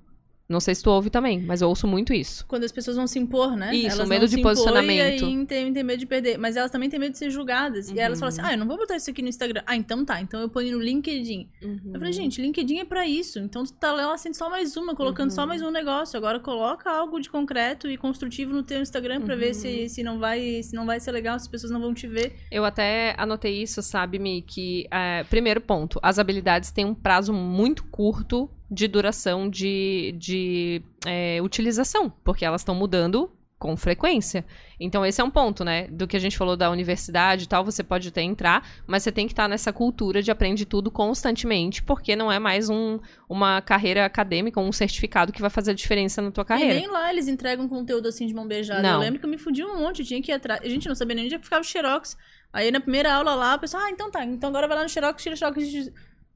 [0.53, 2.45] Não sei se tu ouve também, mas eu ouço muito isso.
[2.47, 3.75] Quando as pessoas vão se impor, né?
[3.75, 5.25] Isso, elas medo vão de posicionamento.
[5.25, 6.39] E tem, tem medo de perder.
[6.39, 7.89] Mas elas também têm medo de ser julgadas.
[7.89, 8.31] E aí elas Uhum.
[8.31, 9.63] falam assim, ah, eu não vou botar isso aqui no Instagram.
[9.67, 10.21] Ah, então tá.
[10.21, 11.49] Então eu ponho no LinkedIn.
[11.63, 13.39] Eu falei, gente, LinkedIn é pra isso.
[13.39, 15.49] Então tu tá lá sendo só mais uma, colocando só Uhum.
[15.49, 16.17] mais um negócio.
[16.17, 19.55] Agora coloca algo de concreto e construtivo no teu Instagram pra ver Uhum.
[19.55, 22.07] se, se, não vai, se não vai ser legal, se as pessoas não vão te
[22.07, 22.35] ver.
[22.51, 24.43] Eu até anotei isso, sabe, Mi?
[24.43, 30.83] Que, é, primeiro ponto, as habilidades têm um prazo muito curto de duração de, de
[31.07, 34.45] é, utilização, porque elas estão mudando com frequência.
[34.81, 35.87] Então, esse é um ponto, né?
[35.87, 39.13] Do que a gente falou da universidade e tal, você pode até entrar, mas você
[39.13, 42.99] tem que estar nessa cultura de aprende tudo constantemente, porque não é mais um,
[43.29, 46.75] uma carreira acadêmica, um certificado que vai fazer a diferença na tua E carreira.
[46.75, 48.83] nem lá eles entregam conteúdo assim de mão beijada.
[48.83, 48.95] Não.
[48.95, 50.61] Eu lembro que eu me fudi um monte, eu tinha que ir atrás.
[50.61, 52.17] A gente não sabia nem onde é ficava o Xerox.
[52.53, 54.89] Aí na primeira aula lá, o pessoal, ah, então tá, então agora vai lá no
[54.89, 55.93] Xerox, tira o Xerox.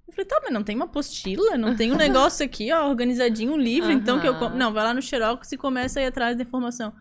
[0.06, 1.58] Eu falei, tá, mas não tem uma apostila?
[1.58, 4.50] Não tem um negócio aqui, ó, organizadinho, um livro, então que eu.
[4.50, 6.92] Não, vai lá no Xerox e começa a ir atrás da informação.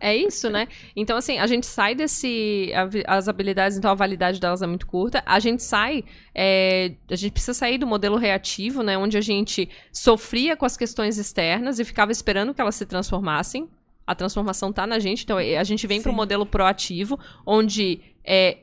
[0.00, 0.66] É isso, né?
[0.94, 2.72] Então, assim, a gente sai desse.
[3.06, 5.22] As habilidades, então a validade delas é muito curta.
[5.24, 6.04] A gente sai.
[6.34, 8.98] é, a gente precisa sair do modelo reativo, né?
[8.98, 13.68] Onde a gente sofria com as questões externas e ficava esperando que elas se transformassem.
[14.06, 16.16] A transformação tá na gente, então a gente vem para Sim.
[16.16, 18.58] modelo proativo, onde é,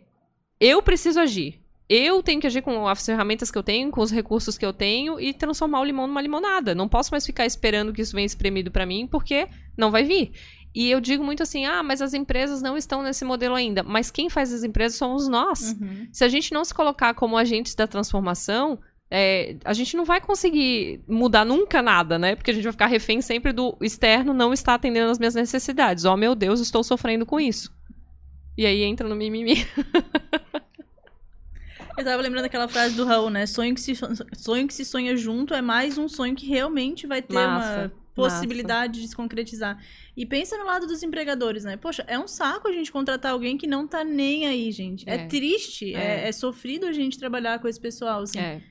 [0.57, 1.62] eu preciso agir.
[1.95, 4.73] Eu tenho que agir com as ferramentas que eu tenho, com os recursos que eu
[4.73, 6.73] tenho e transformar o limão numa limonada.
[6.73, 10.31] Não posso mais ficar esperando que isso venha espremido para mim, porque não vai vir.
[10.73, 13.83] E eu digo muito assim: ah, mas as empresas não estão nesse modelo ainda.
[13.83, 15.77] Mas quem faz as empresas somos nós.
[15.79, 16.07] Uhum.
[16.11, 18.79] Se a gente não se colocar como agentes da transformação,
[19.11, 22.35] é, a gente não vai conseguir mudar nunca nada, né?
[22.35, 26.05] Porque a gente vai ficar refém sempre do externo não está atendendo às minhas necessidades.
[26.05, 27.71] Oh, meu Deus, estou sofrendo com isso.
[28.57, 29.63] E aí entra no mimimi.
[31.97, 33.45] Eu tava lembrando daquela frase do Raul, né?
[33.45, 33.93] Sonho que, se,
[34.35, 37.81] sonho que se sonha junto é mais um sonho que realmente vai ter Massa.
[37.81, 39.79] uma possibilidade de se concretizar.
[40.15, 41.77] E pensa no lado dos empregadores, né?
[41.77, 45.07] Poxa, é um saco a gente contratar alguém que não tá nem aí, gente.
[45.07, 45.27] É, É.
[45.27, 46.25] triste, é.
[46.25, 46.27] É.
[46.29, 48.39] é sofrido a gente trabalhar com esse pessoal, assim.
[48.39, 48.61] É.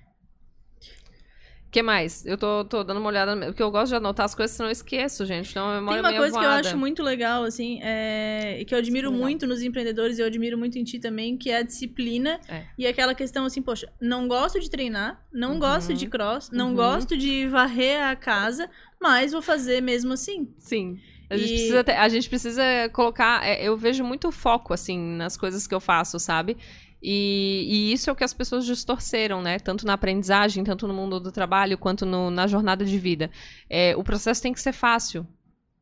[1.72, 2.26] O que mais?
[2.26, 4.72] Eu tô, tô dando uma olhada, porque eu gosto de anotar as coisas, senão eu
[4.72, 5.52] esqueço, gente.
[5.52, 6.68] Então, a Tem memória é uma meio coisa que eu voada.
[6.68, 8.58] acho muito legal, assim, é...
[8.60, 9.22] e que eu admiro Legal.
[9.24, 12.64] muito nos empreendedores, e eu admiro muito em ti também, que é a disciplina É.
[12.76, 15.60] e aquela questão assim, poxa, não gosto de treinar, não Uhum.
[15.60, 16.74] gosto de cross, não Uhum.
[16.74, 18.68] gosto de varrer a casa,
[19.00, 20.52] mas vou fazer mesmo assim.
[20.58, 20.98] Sim.
[21.30, 22.62] A gente, E- precisa a gente precisa
[22.92, 23.42] colocar.
[23.42, 26.58] é, eu vejo muito foco, assim, nas coisas que eu faço, sabe?
[27.02, 29.58] E, e isso é o que as pessoas distorceram, né?
[29.58, 33.30] Tanto na aprendizagem, tanto no mundo do trabalho, quanto no- na jornada de vida.
[33.68, 35.26] É, o processo tem que ser fácil.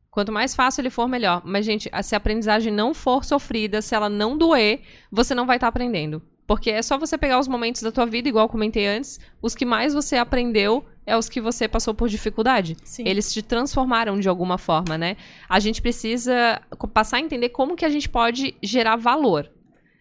[0.09, 1.41] Quanto mais fácil ele for, melhor.
[1.45, 5.57] Mas, gente, se a aprendizagem não for sofrida, se ela não doer, você não vai
[5.57, 6.21] estar aprendendo.
[6.45, 9.55] Porque é só você pegar os momentos da tua vida, igual eu comentei antes, os
[9.55, 12.75] que mais você aprendeu é os que você passou por dificuldade.
[12.83, 13.03] Sim.
[13.07, 15.15] Eles te transformaram de alguma forma, né?
[15.47, 16.61] A gente precisa
[16.93, 19.49] passar a entender como que a gente pode gerar valor.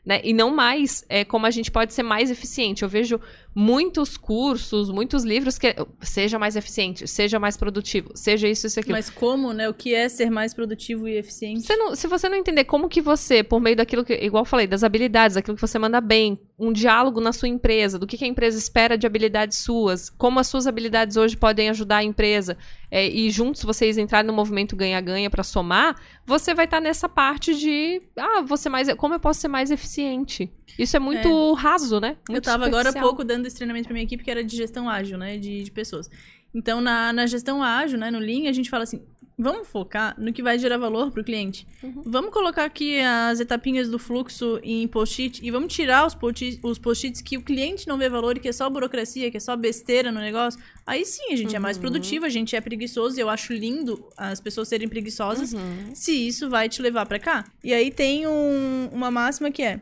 [0.05, 0.21] Né?
[0.25, 2.83] E não mais é, como a gente pode ser mais eficiente.
[2.83, 3.21] Eu vejo
[3.55, 8.95] muitos cursos, muitos livros que seja mais eficiente, seja mais produtivo, seja isso, isso, aquilo.
[8.97, 9.69] Mas como, né?
[9.69, 11.63] O que é ser mais produtivo e eficiente?
[11.63, 14.47] Você não- se você não entender como que você, por meio daquilo que, igual eu
[14.49, 18.17] falei, das habilidades, daquilo que você manda bem, um diálogo na sua empresa, do que,
[18.19, 22.05] que a empresa espera de habilidades suas, como as suas habilidades hoje podem ajudar a
[22.05, 22.57] empresa,
[22.91, 25.97] é, e juntos vocês entrarem no movimento ganha-ganha para somar,
[26.27, 30.53] você vai estar nessa parte de, ah, você mais, como eu posso ser mais eficiente?
[30.79, 32.17] Isso é muito raso, né?
[32.29, 34.57] Eu Muito tava agora há pouco dando esse treinamento pra minha equipe, que era de
[34.57, 35.37] gestão ágil, né?
[35.39, 36.11] De, de pessoas.
[36.55, 38.11] Então, na, na gestão ágil, né?
[38.11, 39.01] No Lean, a gente fala assim,
[39.39, 41.67] vamos focar no que vai gerar valor pro cliente.
[41.83, 42.03] Uhum.
[42.05, 46.79] Vamos colocar aqui as etapinhas do fluxo em post-it e vamos tirar os post- os
[46.79, 49.57] post-its que o cliente não vê valor e que é só burocracia, que é só
[49.57, 50.61] besteira no negócio.
[50.87, 51.83] Aí sim, a gente é mais Uhum.
[51.83, 55.95] produtivo, a gente é preguiçoso e eu acho lindo as pessoas serem preguiçosas Uhum.
[55.95, 57.45] se isso vai te levar pra cá.
[57.65, 59.81] E aí tem um- uma máxima que é: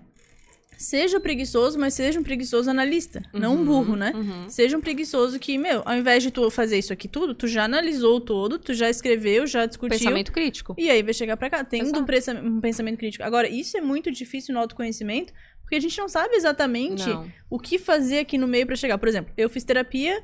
[0.79, 4.13] seja preguiçoso, mas seja um preguiçoso analista, não um burro, né?
[4.15, 4.49] Uhum.
[4.49, 7.65] Seja um preguiçoso que, meu, ao invés de tu fazer isso aqui tudo, tu já
[7.65, 9.99] analisou todo, tu já escreveu, já discutiu.
[9.99, 10.75] Pensamento crítico.
[10.79, 12.01] E aí vai chegar pra cá, tendo Exato.
[12.01, 13.25] um, um pensamento crítico.
[13.25, 17.31] Agora, isso é muito difícil no autoconhecimento, porque a gente não sabe exatamente Não.
[17.51, 18.97] o que fazer aqui no meio pra chegar.
[18.99, 20.23] Por exemplo, eu fiz terapia,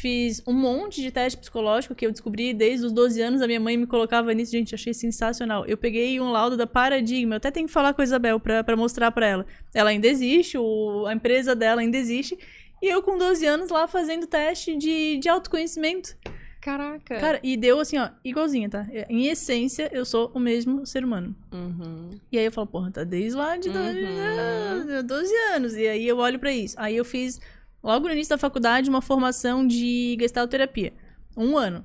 [0.00, 3.58] fiz um monte de teste psicológico que eu descobri desde os 12 anos, a minha
[3.60, 5.64] mãe me colocava nisso, gente, achei sensacional.
[5.66, 8.62] Eu peguei um laudo da Paradigma, eu até tenho que falar com a Isabel pra,
[8.62, 9.46] pra mostrar pra ela.
[9.74, 12.38] Ela ainda existe, o, a empresa dela ainda existe,
[12.82, 16.14] e eu com 12 anos lá fazendo teste de, de autoconhecimento.
[16.60, 17.16] Caraca.
[17.20, 18.86] Cara, e deu assim, ó, igualzinho, tá?
[19.08, 21.34] Em essência, eu sou o mesmo ser humano.
[21.52, 22.10] Uhum.
[22.30, 24.98] E aí eu falo, porra, tá desde lá de doze- Uhum.
[24.98, 25.76] ah, 12 anos.
[25.76, 26.74] E aí eu olho pra isso.
[26.76, 27.40] Aí eu fiz,
[27.86, 30.92] logo no início da faculdade, uma formação de gestalterapia.
[31.36, 31.84] Um ano.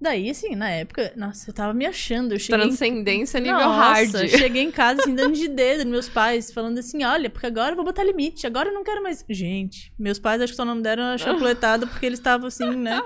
[0.00, 2.32] Daí, assim, na época, nossa, eu tava me achando.
[2.34, 4.14] Eu cheguei em Transcendência nível nossa, hard.
[4.14, 7.46] eu cheguei em casa assim, dando de dedo nos meus pais, falando assim: olha, porque
[7.46, 9.24] agora eu vou botar limite, agora eu não quero mais.
[9.30, 12.68] Gente, meus pais acho que só não me deram a chapuletada porque eles estavam assim,
[12.76, 13.00] né?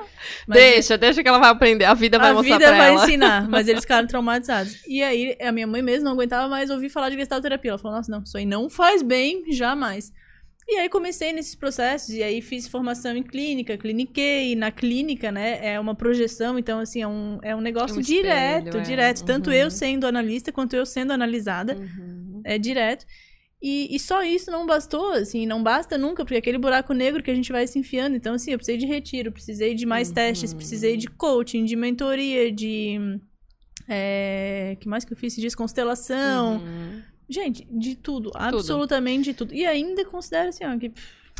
[0.44, 1.84] Mas deixa, deixa que ela vai aprender.
[1.84, 3.04] A vida vai a mostrar vida pra vai ela.
[3.04, 4.82] ensinar, mas eles ficaram traumatizados.
[4.88, 7.70] E aí, a minha mãe mesmo não aguentava mais ouvir falar de gestalterapia.
[7.72, 10.12] Ela falou: nossa, não, isso aí não faz bem, jamais.
[10.70, 15.58] E aí comecei nesses processos, e aí fiz formação em clínica, cliniquei, na clínica, né,
[15.66, 18.80] é uma projeção, então, assim, é um, é um negócio Um espelho, direto, é.
[18.82, 19.24] direto.
[19.24, 19.56] Tanto Uhum.
[19.56, 22.42] eu sendo analista, quanto eu sendo analisada, Uhum.
[22.44, 23.06] é direto.
[23.62, 27.22] E, e só isso não bastou, assim, não basta nunca, porque é aquele buraco negro
[27.22, 28.14] que a gente vai se enfiando.
[28.14, 30.14] Então, assim, eu precisei de retiro, precisei de mais Uhum.
[30.14, 33.18] testes, precisei de coaching, de mentoria, de.
[33.88, 35.34] É, que mais que eu fiz?
[35.34, 36.62] De constelação.
[37.28, 39.54] Gente, de tudo, absolutamente de tudo.
[39.54, 40.92] E ainda considero assim, ó, que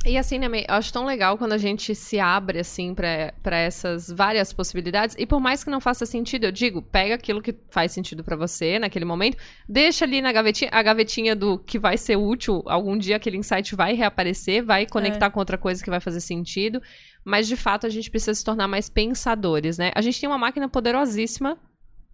[0.05, 3.57] E assim, né, May, eu acho tão legal quando a gente se abre, assim, pra
[3.59, 5.17] essas várias possibilidades.
[5.19, 8.37] E por mais que não faça sentido, eu digo, pega aquilo que faz sentido pra
[8.37, 9.37] você naquele momento,
[9.69, 13.75] deixa ali na gavetinha, a gavetinha do que vai ser útil, algum dia aquele insight
[13.75, 16.81] vai reaparecer, vai conectar com outra coisa que vai fazer sentido.
[17.25, 19.91] Mas, de fato, a gente precisa se tornar mais pensadores, né?
[19.95, 21.59] A gente tem uma máquina poderosíssima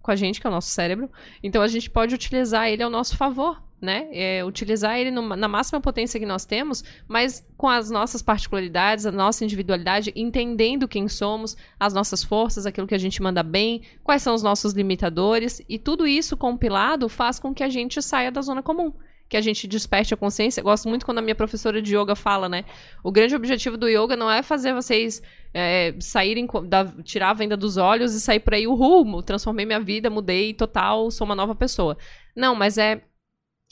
[0.00, 1.10] com a gente, que é o nosso cérebro.
[1.42, 4.08] Então, a gente pode utilizar ele ao nosso favor, né?
[4.12, 9.12] É, utilizar ele na máxima potência que nós temos, mas com as nossas particularidades, a
[9.12, 14.22] nossa individualidade, entendendo quem somos, as nossas forças, aquilo que a gente manda bem, quais
[14.22, 18.40] são os nossos limitadores, e tudo isso compilado faz com que a gente saia da
[18.40, 18.92] zona comum.
[19.26, 20.60] Que a gente desperte a consciência.
[20.60, 22.64] Eu gosto muito quando a minha professora de yoga fala, né?
[23.02, 25.22] O grande objetivo do yoga não é fazer vocês
[25.52, 29.80] é, saírem, da- tirar a venda dos olhos e sair por aí, uhul, transformei minha
[29.80, 31.96] vida, mudei total, sou uma nova pessoa.
[32.36, 33.02] Não, mas é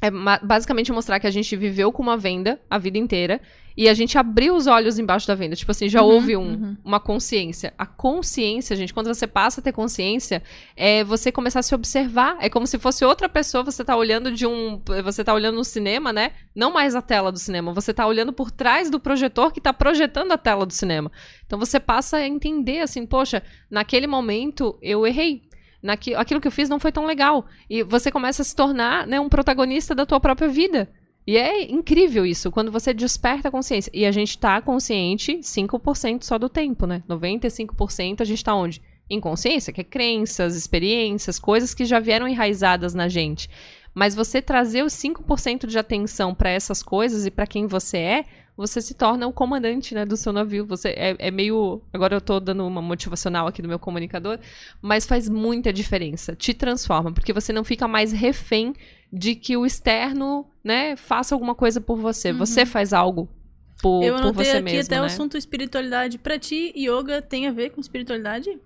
[0.03, 0.11] é
[0.45, 3.41] basicamente mostrar que a gente viveu com uma venda a vida inteira
[3.77, 5.55] e a gente abriu os olhos embaixo da venda.
[5.55, 6.77] Tipo assim, já Uhum, houve um, uhum.
[6.85, 7.73] uma consciência.
[7.79, 10.43] A consciência, gente, quando você passa a ter consciência,
[10.77, 12.37] é você começar a se observar.
[12.41, 14.83] É como se fosse outra pessoa, você tá olhando de um.
[15.05, 16.33] Você tá olhando no cinema, né?
[16.53, 17.73] Não mais a tela do cinema.
[17.73, 21.13] Você tá olhando por trás do projetor que tá projetando a tela do cinema.
[21.47, 23.41] Então você passa a entender assim, poxa,
[23.71, 25.43] naquele momento eu errei.
[25.83, 27.47] Naqui, aquilo que eu fiz não foi tão legal.
[27.69, 30.89] E você começa a se tornar né, um protagonista da tua própria vida.
[31.27, 33.91] E é incrível isso, quando você desperta a consciência.
[33.95, 37.03] E a gente tá consciente 5% só do tempo, né?
[37.09, 38.83] 95% a gente tá onde?
[39.09, 43.49] Inconsciência, que é crenças, experiências, coisas que já vieram enraizadas na gente.
[43.95, 48.25] Mas você trazer os 5% de atenção para essas coisas e para quem você é,
[48.57, 50.67] você se torna o comandante, né, do seu navio.
[50.67, 51.81] Você é, é meio.
[51.93, 54.39] Agora eu tô dando uma motivacional aqui do meu comunicador,
[54.81, 56.37] mas faz muita diferença.
[56.37, 58.75] Te transforma, porque você não fica mais refém
[59.13, 62.33] de que o externo, né, faça alguma coisa por você.
[62.33, 63.29] Você faz algo
[63.83, 65.03] por, Eu por anotei você aqui mesmo, até né?
[65.03, 66.19] o assunto espiritualidade.
[66.19, 68.59] Pra ti, yoga tem a ver com espiritualidade?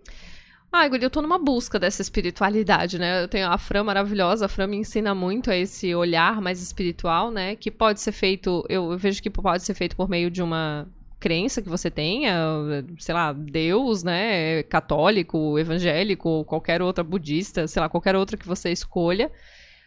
[0.73, 3.23] Ai, Guri, eu tô numa busca dessa espiritualidade, né?
[3.23, 7.31] Eu tenho a Fran maravilhosa, a Fran me ensina muito a esse olhar mais espiritual,
[7.31, 7.57] né?
[7.57, 10.87] Que pode ser feito, eu, eu vejo que pode ser feito por meio de uma
[11.19, 14.63] crença que você tenha, sei lá, Deus, né?
[14.65, 19.33] Católico, evangélico, qualquer outra budista, sei lá, qualquer outra que você escolha.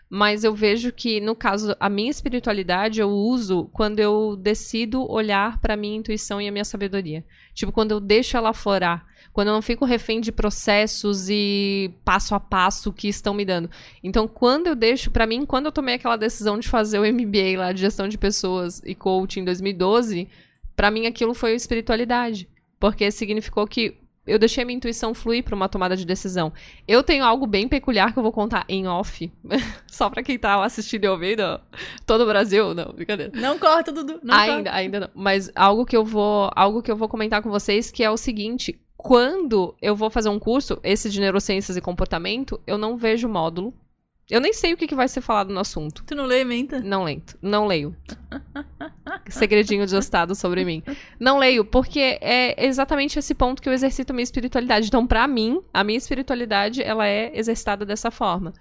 [0.09, 5.59] Mas eu vejo que, no caso, a minha espiritualidade eu uso quando eu decido olhar
[5.61, 7.23] pra minha intuição e a minha sabedoria.
[7.53, 9.05] Tipo, quando eu deixo ela aflorar.
[9.39, 13.71] Quando eu não fico refém de processos e passo a passo que estão me dando.
[14.03, 17.57] Então, quando eu deixo, pra mim, quando eu tomei aquela decisão de fazer o MBA
[17.57, 20.27] lá de gestão de pessoas e coaching em 2012,
[20.75, 22.49] pra mim aquilo foi espiritualidade.
[22.81, 23.95] Porque significou que
[24.27, 26.51] eu deixei a minha intuição fluir pra uma tomada de decisão.
[26.85, 29.31] Eu tenho algo bem peculiar que eu vou contar em off.
[29.87, 31.61] Só pra quem tá assistindo e ouvindo.
[32.05, 32.73] Todo o Brasil.
[32.73, 33.31] Não, brincadeira.
[33.33, 34.19] Não corta, Dudu.
[34.21, 35.09] Não ainda, ainda não.
[35.15, 38.17] Mas algo que eu vou, algo que eu vou comentar com vocês que é o
[38.17, 43.29] seguinte, quando eu vou fazer um curso, esse de neurociências e comportamento, eu não vejo
[43.29, 43.73] módulo.
[44.29, 46.03] Eu nem sei o que, que vai ser falado no assunto.
[46.05, 46.81] Tu não lê, menta?
[46.81, 47.95] Não lento, não leio.
[49.29, 50.83] Segredinho de estado sobre mim.
[51.17, 54.87] Não leio, porque é exatamente esse ponto que eu exercito a minha espiritualidade.
[54.87, 58.53] Então, pra mim, a minha espiritualidade, ela é exercitada dessa forma.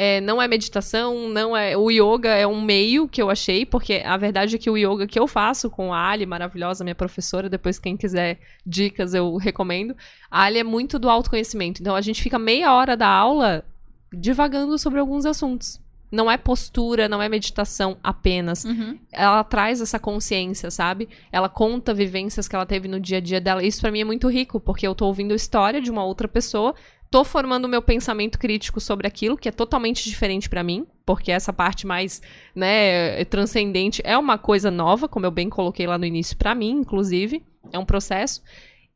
[0.00, 1.76] É, não é meditação, não é.
[1.76, 5.08] O yoga é um meio que eu achei, porque a verdade é que o yoga
[5.08, 9.96] que eu faço com a Ali, maravilhosa, minha professora, depois quem quiser dicas eu recomendo.
[10.30, 11.80] A Ali é muito do autoconhecimento.
[11.82, 13.64] Então a gente fica meia hora da aula
[14.12, 15.80] divagando sobre alguns assuntos.
[16.10, 18.98] Não é postura, não é meditação apenas Uhum.
[19.12, 21.06] ela traz essa consciência, sabe?
[21.30, 23.62] Ela conta vivências que ela teve no dia a dia dela.
[23.62, 26.26] Isso pra mim é muito rico, porque eu tô ouvindo a história de uma outra
[26.26, 26.74] pessoa,
[27.10, 31.32] tô formando o meu pensamento crítico sobre aquilo, que é totalmente diferente pra mim, porque
[31.32, 32.20] essa parte mais,
[32.54, 36.70] né, transcendente é uma coisa nova, como eu bem coloquei lá no início pra mim,
[36.70, 37.42] inclusive,
[37.72, 38.42] é um processo.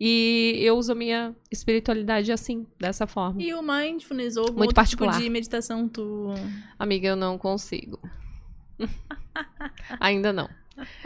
[0.04, 3.40] E eu uso a minha espiritualidade assim, dessa forma.
[3.40, 5.12] E o mindfulness ou Muito outro particular.
[5.12, 6.34] tipo de meditação, tu...
[6.78, 8.00] Amiga, eu não consigo.
[10.00, 10.48] Ainda não.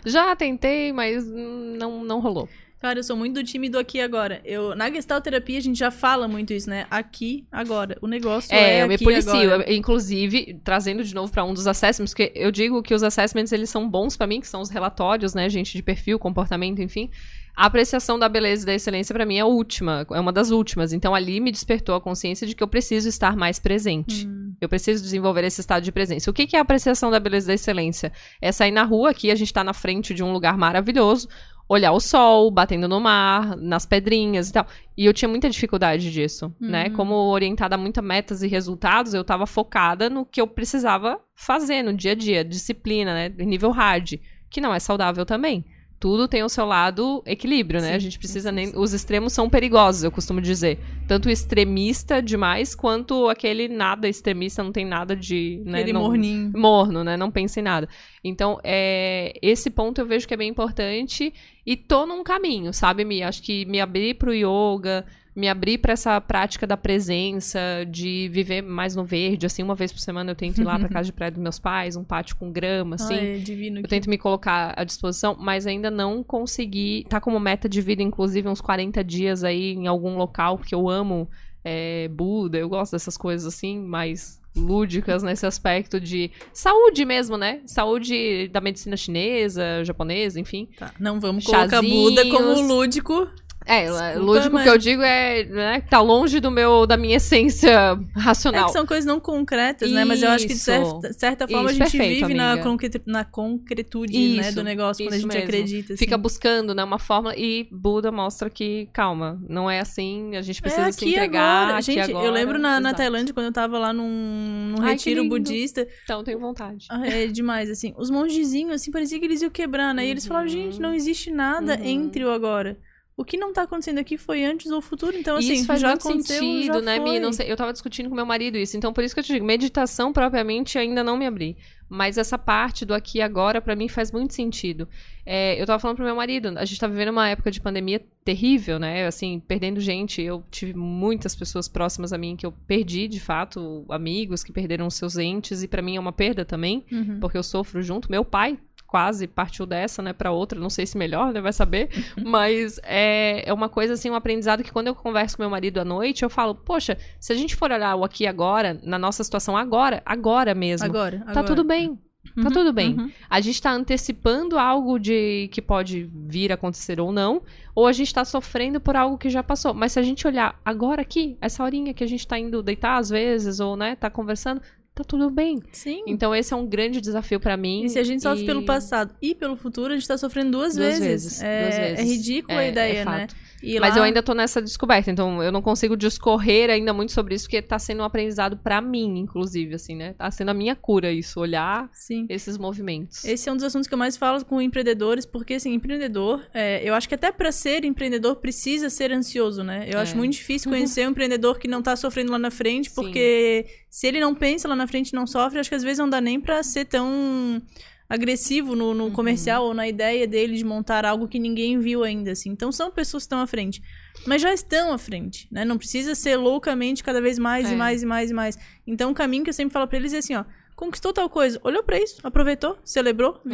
[0.04, 2.48] Já tentei, mas não, não rolou.
[2.78, 4.40] Cara, eu sou muito do time do aqui agora.
[4.44, 6.86] Eu, na Gestalt terapia a gente já fala muito isso, né?
[6.90, 7.96] Aqui, agora.
[8.02, 9.32] O negócio é, É, eu me policio.
[9.32, 9.72] agora.
[9.72, 13.70] Inclusive, trazendo de novo para um dos assessments, porque eu digo que os assessments eles
[13.70, 17.10] são bons para mim, que são os relatórios, né, gente, de perfil, comportamento, enfim.
[17.56, 20.50] A apreciação da beleza e da excelência para mim é a última, é uma das
[20.50, 20.92] últimas.
[20.92, 24.26] Então ali me despertou a consciência de que eu preciso estar mais presente.
[24.26, 24.54] Hum.
[24.60, 26.30] Eu preciso desenvolver esse estado de presença.
[26.30, 28.12] O que, que é a apreciação da beleza e da excelência?
[28.42, 31.28] É sair na rua, aqui a gente tá na frente de um lugar maravilhoso,
[31.68, 34.66] olhar o sol, batendo no mar, nas pedrinhas e tal.
[34.96, 36.86] E eu tinha muita dificuldade disso, né?
[36.86, 36.92] Uhum.
[36.94, 41.82] Como orientada a muitas metas e resultados, eu tava focada no que eu precisava fazer
[41.82, 43.28] no dia a dia, disciplina, né?
[43.28, 44.14] Nível hard,
[44.48, 45.64] que não é saudável também.
[45.98, 47.88] Tudo tem o seu lado equilíbrio, né?
[47.88, 48.70] Sim, a gente precisa nem.
[48.76, 50.78] Os extremos são perigosos, eu costumo dizer.
[51.08, 55.62] Tanto extremista demais, quanto aquele nada extremista, não tem nada de.
[55.64, 55.78] Né?
[55.78, 56.52] Aquele não- morninho.
[56.54, 57.16] morno, né?
[57.16, 57.88] Não pensa em nada.
[58.22, 61.32] Então, é, esse ponto eu vejo que é bem importante
[61.64, 63.22] e tô num caminho, sabe, Mi?
[63.22, 65.04] Acho que me abrir pro yoga,
[65.36, 69.92] me abrir pra essa prática da presença, de viver mais no verde, assim, uma vez
[69.92, 72.34] por semana eu tento ir lá pra casa de praia dos meus pais, um pátio
[72.36, 73.14] com grama, assim.
[73.14, 73.76] Ai, é divino.
[73.76, 73.90] Eu aqui.
[73.90, 77.04] tento me colocar à disposição, mas ainda não consegui.
[77.08, 80.88] Tá como meta de vida, inclusive, uns 40 dias aí em algum local, porque eu
[80.88, 81.28] amo
[81.62, 87.60] é, Buda, eu gosto dessas coisas assim, mais lúdicas nesse aspecto de saúde mesmo, né?
[87.66, 90.66] Saúde da medicina chinesa, japonesa, enfim.
[90.78, 92.14] Tá, Não vamos colocar Chazinhos.
[92.14, 93.28] Buda como lúdico.
[93.66, 96.96] É, Desculpa, lúdico mas- que eu digo é, né, que tá longe do meu, da
[96.96, 98.66] minha essência É racional.
[98.66, 100.04] que são coisas não concretas, né?
[100.04, 103.02] Mas eu acho que de certa, certa forma Isso, a gente perfeito, vive na, concre-
[103.04, 105.42] na concretude né, Isso, do negócio quando a gente mesmo.
[105.42, 105.92] acredita.
[105.94, 106.04] assim.
[106.04, 110.62] Fica buscando, né, uma fórmula e Buda mostra que, calma, não é assim, a gente
[110.62, 111.82] precisa é se entregar agora.
[111.82, 112.24] Gente, agora.
[112.26, 112.94] eu lembro na, na.
[112.94, 116.86] Tailândia, quando eu tava lá num, num Ai, retiro budista, Então, tenho vontade.
[116.90, 117.92] ah, é demais, assim.
[117.98, 120.06] Os mongezinhos, assim, parecia que eles iam quebrar, né?
[120.06, 120.52] E eles falavam, Uhum.
[120.54, 121.84] gente, não existe nada Uhum.
[121.84, 122.78] entre o agora.
[123.18, 125.16] O que não tá acontecendo aqui foi antes ou futuro.
[125.16, 126.98] Então, assim, isso faz já muito aconteceu, sentido, né.
[126.98, 127.18] Mi?
[127.18, 128.76] Não sei, eu tava discutindo com meu marido isso.
[128.76, 131.56] Então, por isso que eu te digo, meditação propriamente ainda não me abri.
[131.88, 134.86] Mas essa parte do aqui e agora, pra mim, faz muito sentido.
[135.24, 138.04] É, eu tava falando pro meu marido, a gente tá vivendo uma época de pandemia
[138.22, 139.06] terrível, né?
[139.06, 140.20] Assim, perdendo gente.
[140.20, 144.90] Eu tive muitas pessoas próximas a mim que eu perdi, de fato, amigos que perderam
[144.90, 147.18] seus entes, e pra mim é uma perda também Uhum.
[147.18, 148.10] porque eu sofro junto.
[148.10, 148.58] Meu pai
[148.96, 151.90] quase partiu dessa, né, pra outra, não sei se melhor, né, vai saber,
[152.24, 155.78] mas é, é uma coisa, assim, um aprendizado que quando eu converso com meu marido
[155.78, 158.98] à noite, eu falo, poxa, se a gente for olhar o aqui e agora, na
[158.98, 161.46] nossa situação agora, agora mesmo, Agora, tá agora.
[161.46, 161.96] tudo bem.
[162.34, 162.98] Tá Uhum, tudo bem.
[162.98, 163.10] uhum.
[163.30, 167.42] A gente tá antecipando algo de que pode vir a acontecer ou não,
[167.74, 169.72] ou a gente tá sofrendo por algo que já passou.
[169.74, 172.96] Mas se a gente olhar agora aqui, essa horinha que a gente tá indo deitar
[172.96, 174.60] às vezes, ou, né, tá conversando,
[174.96, 175.62] tá tudo bem.
[175.70, 176.02] Sim.
[176.06, 177.84] Então esse é um grande desafio pra mim.
[177.84, 180.50] E se a gente sofre e- pelo passado e pelo futuro, a gente tá sofrendo
[180.52, 181.02] duas, Duas vezes.
[181.06, 182.10] vezes, É, duas é vezes.
[182.16, 183.26] ridícula a É- é ideia, né?
[183.62, 187.12] E Mas lá- eu ainda tô nessa descoberta, então eu não consigo discorrer ainda muito
[187.12, 190.12] sobre isso, porque tá sendo um aprendizado pra mim, inclusive, assim, né?
[190.12, 192.26] Tá sendo a minha cura isso, olhar Sim.
[192.28, 193.24] esses movimentos.
[193.24, 196.82] Esse é um dos assuntos que eu mais falo com empreendedores, porque, assim, empreendedor, é,
[196.88, 199.86] eu acho que até pra ser empreendedor precisa ser ansioso, né?
[199.90, 200.02] Eu É.
[200.02, 202.94] acho muito difícil conhecer um empreendedor que não tá sofrendo lá na frente, Sim.
[202.94, 205.98] porque se ele não pensa lá na frente e não sofre, acho que às vezes
[205.98, 207.60] não dá nem pra ser tão
[208.08, 208.94] agressivo no, Uhum.
[208.94, 212.50] no comercial ou na ideia dele de montar algo que ninguém viu ainda, assim.
[212.50, 213.82] Então são pessoas que estão à frente.
[214.26, 215.64] Mas já estão à frente, né?
[215.64, 217.74] Não precisa ser loucamente cada vez mais É.
[217.74, 218.58] e mais e mais e mais.
[218.86, 220.44] Então o caminho que eu sempre falo pra eles é assim, ó.
[220.74, 223.48] Conquistou tal coisa, olhou pra isso, aproveitou, celebrou, É.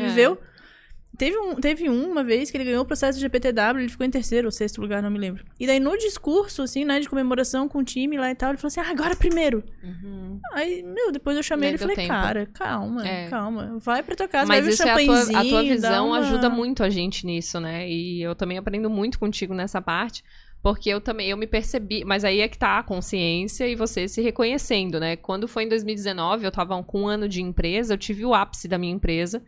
[1.19, 4.07] Teve, um, teve um, uma vez que ele ganhou o processo de GPTW, ele ficou
[4.07, 5.45] em terceiro ou sexto lugar, não me lembro.
[5.61, 8.57] E daí no discurso, assim, né, de comemoração com o time lá e tal, ele
[8.59, 9.63] falou assim, ah, agora primeiro.
[9.85, 10.41] Uhum.
[10.55, 12.09] Aí, meu, depois eu chamei ele e falei, tempo.
[12.09, 13.29] cara, calma, É.
[13.29, 13.79] calma.
[13.79, 16.09] Vai pra tua casa, Mas vai ver isso o é a tua, a tua visão
[16.09, 17.89] uma- ajuda muito a gente nisso, né?
[17.89, 20.25] E eu também aprendo muito contigo nessa parte,
[20.63, 24.09] porque eu também eu me percebi, mas aí é que tá a consciência e você
[24.09, 25.17] se reconhecendo, né?
[25.17, 28.67] Quando foi em 2019, eu tava com um ano de empresa, eu tive o ápice
[28.67, 29.43] da minha empresa,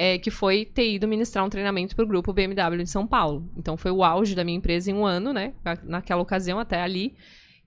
[0.00, 3.50] é, que foi ter ido ministrar um treinamento pro grupo BMW de São Paulo.
[3.56, 5.54] Então foi o auge da minha empresa em um ano, né?
[5.82, 7.16] Naquela ocasião até ali.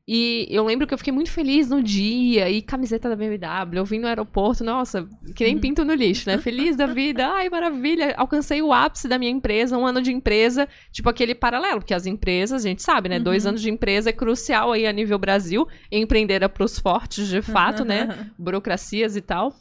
[0.07, 3.85] E eu lembro que eu fiquei muito feliz no dia, e camiseta da BMW, eu
[3.85, 6.37] vim no aeroporto, nossa, que nem pinto no lixo, né?
[6.37, 10.67] Feliz da vida, ai, maravilha, alcancei o ápice da minha empresa, um ano de empresa,
[10.91, 13.19] tipo aquele paralelo, porque as empresas, a gente sabe, né?
[13.19, 13.49] Dois Uhum.
[13.49, 17.85] anos de empresa é crucial aí a nível Brasil, empreender é pros fortes, de fato,
[17.85, 18.29] né?
[18.39, 19.53] Burocracias e tal.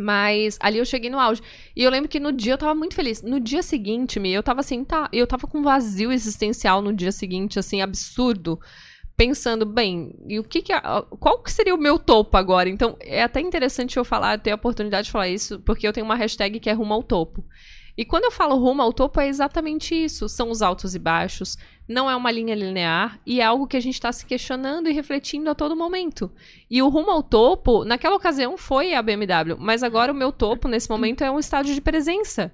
[0.00, 1.42] Mas ali eu cheguei no auge.
[1.76, 3.20] E eu lembro que no dia eu tava muito feliz.
[3.22, 5.10] No dia seguinte, me, eu tava assim, tá.
[5.12, 8.58] Eu tava com um vazio existencial no dia seguinte, assim, absurdo.
[9.14, 10.72] Pensando, bem, e o que que.
[11.18, 12.70] Qual que seria o meu topo agora?
[12.70, 16.06] Então, é até interessante eu falar, ter a oportunidade de falar isso, porque eu tenho
[16.06, 17.44] uma hashtag que é rumo ao topo.
[17.96, 20.28] E quando eu falo rumo ao topo, é exatamente isso.
[20.28, 21.56] São os altos e baixos,
[21.88, 24.92] não é uma linha linear e é algo que a gente está se questionando e
[24.92, 26.30] refletindo a todo momento.
[26.70, 30.68] E o rumo ao topo, naquela ocasião, foi a BMW, mas agora o meu topo,
[30.68, 32.52] nesse momento, é um estádio de presença.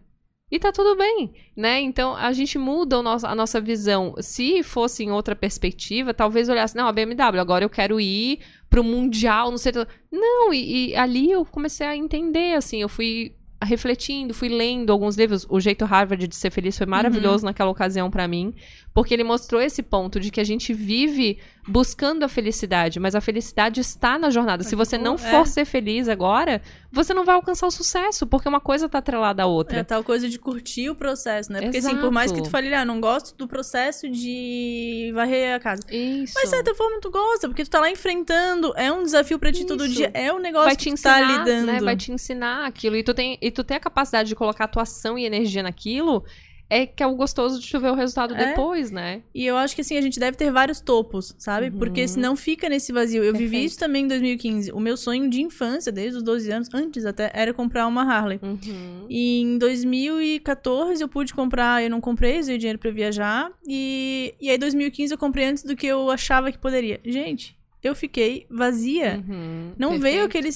[0.48, 1.80] E tá tudo bem, né?
[1.80, 4.14] Então a gente muda nosso- a nossa visão.
[4.20, 8.38] Se fosse em outra perspectiva, talvez olhasse, não, a BMW, agora eu quero ir
[8.70, 9.72] pro Mundial, não sei.
[10.10, 15.16] Não, e, e ali eu comecei a entender, assim, eu fui refletindo, fui lendo alguns
[15.16, 15.46] livros.
[15.48, 18.54] O Jeito Harvard de Ser Feliz foi maravilhoso naquela ocasião pra mim,
[18.96, 21.38] porque ele mostrou esse ponto de que a gente vive
[21.68, 24.62] buscando a felicidade, mas a felicidade está na jornada.
[24.64, 25.18] Se você não É.
[25.18, 29.42] for ser feliz agora, você não vai alcançar o sucesso, porque uma coisa tá atrelada
[29.42, 29.80] à outra.
[29.80, 31.60] É tal coisa de curtir o processo, né?
[31.60, 32.00] Porque assim, Exato.
[32.02, 35.82] por mais que tu fale, ah, não gosto do processo de varrer a casa.
[35.92, 36.32] Isso.
[36.34, 39.52] Mas de certa forma tu gosta, porque tu tá lá enfrentando, é um desafio pra
[39.52, 39.94] ti todo Isso.
[39.96, 41.66] dia, é um negócio vai que te tu ensinar, tá lidando.
[41.66, 41.80] né?
[41.80, 42.96] Vai te ensinar aquilo.
[42.96, 46.24] E tu tem, e tu tem a capacidade de colocar atuação e energia naquilo,
[46.68, 48.48] é que é o gostoso de tu ver o resultado É.
[48.48, 49.22] depois, né?
[49.34, 51.68] E eu acho que assim, a gente deve ter vários topos, sabe?
[51.68, 51.78] Uhum.
[51.78, 53.22] Porque senão fica nesse vazio.
[53.22, 53.66] Eu vivi Perfeito.
[53.66, 54.72] isso também em 2015.
[54.72, 58.40] O meu sonho de infância, desde os 12 anos, antes até, era comprar uma Harley.
[58.42, 59.06] Uhum.
[59.08, 63.50] E em 2014 eu pude comprar, eu não comprei, usei dinheiro pra viajar.
[63.66, 67.00] E, e aí em 2015 eu comprei antes do que eu achava que poderia.
[67.04, 69.22] Gente, eu fiquei vazia.
[69.28, 70.02] Uhum, Não perfeito.
[70.02, 70.48] veio aquele,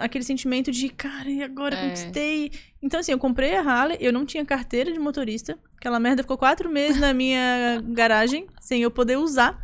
[0.00, 1.84] aquele sentimento de, cara, e agora É.
[1.84, 2.50] conquistei.
[2.82, 5.58] Então, assim, eu comprei a Harley, eu não tinha carteira de motorista.
[5.76, 9.58] Aquela merda ficou quatro meses na minha garagem, sem eu poder usar.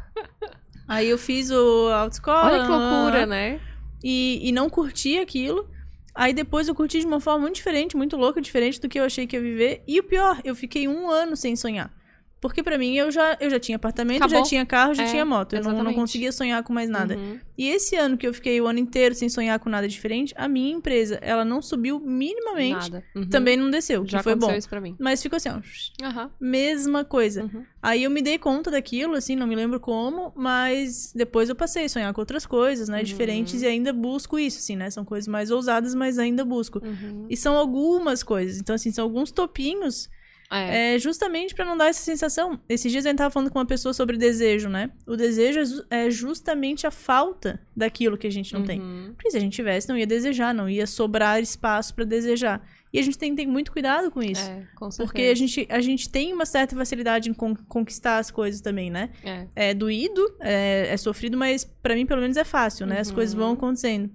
[0.87, 2.53] Aí eu fiz o autoescola.
[2.53, 3.61] Olha que loucura, né?
[4.03, 5.69] E, e não curti aquilo.
[6.15, 9.05] Aí depois eu curti de uma forma muito diferente, muito louca, diferente do que eu
[9.05, 9.83] achei que ia viver.
[9.87, 11.93] E o pior, eu fiquei um ano sem sonhar.
[12.41, 14.39] Porque pra mim eu já, eu já tinha apartamento, Acabou.
[14.39, 15.55] já tinha carro, já É, tinha moto.
[15.55, 17.17] Eu não, não conseguia sonhar com mais nada.
[17.17, 17.39] Uhum.
[17.57, 20.47] E esse ano que eu fiquei o ano inteiro sem sonhar com nada diferente, a
[20.47, 23.05] minha empresa, ela não subiu minimamente, Nada.
[23.17, 23.29] Uhum.
[23.29, 24.53] também não desceu, que Já foi bom.
[24.55, 24.95] isso pra mim.
[25.01, 25.61] Mas ficou assim, ó,
[26.07, 26.31] Aham.
[26.41, 27.43] mesma coisa.
[27.43, 27.65] Uhum.
[27.83, 31.87] Aí eu me dei conta daquilo, assim, não me lembro como, mas depois eu passei
[31.87, 33.05] a sonhar com outras coisas, né, Uhum.
[33.05, 36.81] diferentes, e ainda busco isso, assim, né, são coisas mais ousadas, mas ainda busco.
[36.85, 37.27] Uhum.
[37.29, 40.09] E são algumas coisas, então, assim, são alguns topinhos,
[40.51, 40.95] É.
[40.95, 42.59] é, justamente pra não dar essa sensação.
[42.69, 46.11] Esses dias eu tava falando com uma pessoa sobre desejo, né, o desejo é é
[46.11, 48.81] justamente a falta daquilo que a gente não tem.
[48.81, 49.13] Uhum.
[49.15, 52.67] Porque se a gente tivesse, não ia desejar, não ia sobrar espaço pra desejar.
[52.93, 54.41] E a gente tem que ter muito cuidado com isso.
[54.49, 58.31] É, com Porque a gente, a gente tem uma certa facilidade em con- conquistar as
[58.31, 59.11] coisas também, né?
[59.23, 59.47] É.
[59.71, 63.01] É doído, é, é sofrido, mas pra mim pelo menos é fácil, né?
[63.01, 63.15] As Uhum.
[63.17, 64.11] coisas vão acontecendo.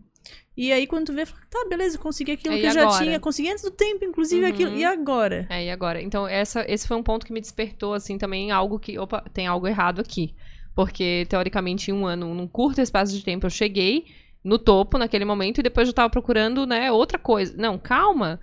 [0.56, 3.04] E aí quando tu vê, fala, tá, beleza, consegui aquilo É, que eu já agora?
[3.04, 4.50] tinha, consegui antes do tempo, inclusive Uhum.
[4.52, 4.76] aquilo.
[4.76, 5.48] E agora?
[5.50, 6.02] É, e agora?
[6.02, 9.48] Então, essa, esse foi um ponto que me despertou, assim, também algo que, opa, tem
[9.48, 10.36] algo errado aqui.
[10.76, 14.06] Porque, teoricamente, em um ano, num curto espaço de tempo, eu cheguei
[14.44, 17.56] no topo naquele momento e depois eu tava procurando, né, outra coisa.
[17.58, 18.40] Não, calma.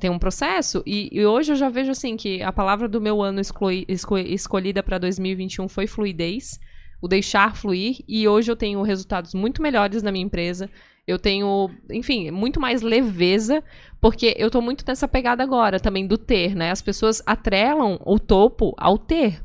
[0.00, 0.82] Tem um processo.
[0.86, 4.16] E, e hoje eu já vejo, assim, que a palavra do meu ano exclui- esco-
[4.18, 6.58] escolhida pra 2021 foi fluidez.
[7.02, 7.98] O deixar fluir.
[8.08, 10.70] E hoje eu tenho resultados muito melhores na minha empresa.
[11.06, 13.62] Eu tenho, enfim, muito mais leveza,
[14.00, 16.70] porque eu tô muito nessa pegada agora também do ter, né?
[16.70, 19.42] As pessoas atrelam o topo ao ter.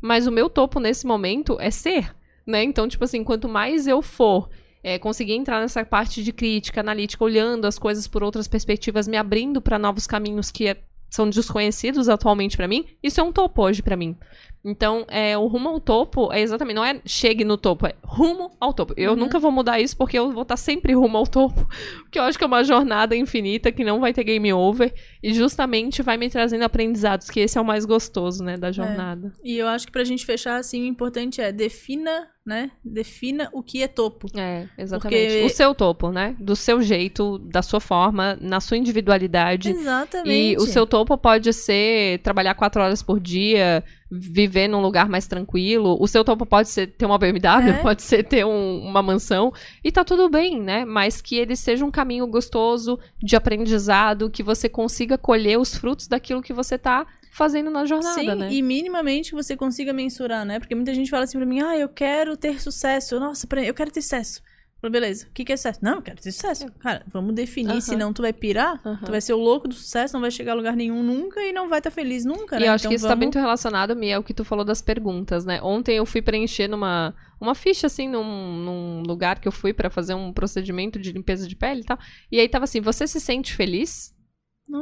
[0.00, 2.14] Mas o meu topo nesse momento é ser,
[2.46, 2.62] né?
[2.62, 4.48] Então, tipo assim, quanto mais eu for
[4.82, 9.16] é, conseguir entrar nessa parte de crítica, analítica, olhando as coisas por outras perspectivas, me
[9.16, 13.62] abrindo para novos caminhos que é- são desconhecidos atualmente pra mim, isso é um topo
[13.62, 14.16] hoje pra mim.
[14.64, 18.50] Então, é, o rumo ao topo é exatamente, não é chegue no topo, é rumo
[18.58, 18.94] ao topo.
[18.96, 19.16] Eu Uhum.
[19.18, 21.68] nunca vou mudar isso porque eu vou estar sempre rumo ao topo,
[22.04, 24.92] porque eu acho que é uma jornada infinita que não vai ter game over
[25.22, 29.32] e justamente vai me trazendo aprendizados, que esse é o mais gostoso, né, da jornada.
[29.44, 32.70] E eu acho que pra gente fechar, assim, o importante é defina, né?
[32.84, 34.28] Defina o que é topo.
[34.34, 35.22] É, exatamente.
[35.32, 36.34] Porque- O seu topo, né?
[36.38, 39.70] Do seu jeito, da sua forma, na sua individualidade.
[39.70, 40.30] Exatamente.
[40.52, 45.26] E o seu topo pode ser trabalhar quatro horas por dia, viver num lugar mais
[45.26, 45.96] tranquilo.
[46.00, 47.82] O seu topo pode ser ter uma BMW, É.
[47.82, 49.52] pode ser ter um- uma mansão.
[49.82, 50.84] E tá tudo bem, né?
[50.84, 56.06] Mas que ele seja um caminho gostoso de aprendizado, que você consiga colher os frutos
[56.06, 58.48] daquilo que você tá fazendo na jornada, Sim, né?
[58.52, 60.60] e minimamente que você consiga mensurar, né?
[60.60, 63.18] Porque muita gente fala assim pra mim, ah, eu quero ter sucesso.
[63.18, 64.40] Nossa, eu quero ter sucesso.
[64.84, 65.78] Falo, beleza, o que, que é sucesso?
[65.82, 66.70] Não, eu quero ter sucesso.
[66.78, 67.80] Cara, vamos definir, Aham.
[67.80, 69.00] senão tu vai pirar, Aham.
[69.02, 71.54] tu vai ser o louco do sucesso, não vai chegar a lugar nenhum nunca e
[71.54, 72.68] não vai estar feliz nunca, E né?
[72.68, 73.24] eu acho então que isso tá vamos...
[73.24, 75.58] muito relacionado, Mia, ao que tu falou das perguntas, né?
[75.62, 79.88] Ontem eu fui preencher numa uma ficha, assim, num, num lugar que eu fui pra
[79.90, 81.98] fazer um procedimento de limpeza de pele e tal.
[82.30, 84.13] E aí tava assim, você se sente feliz?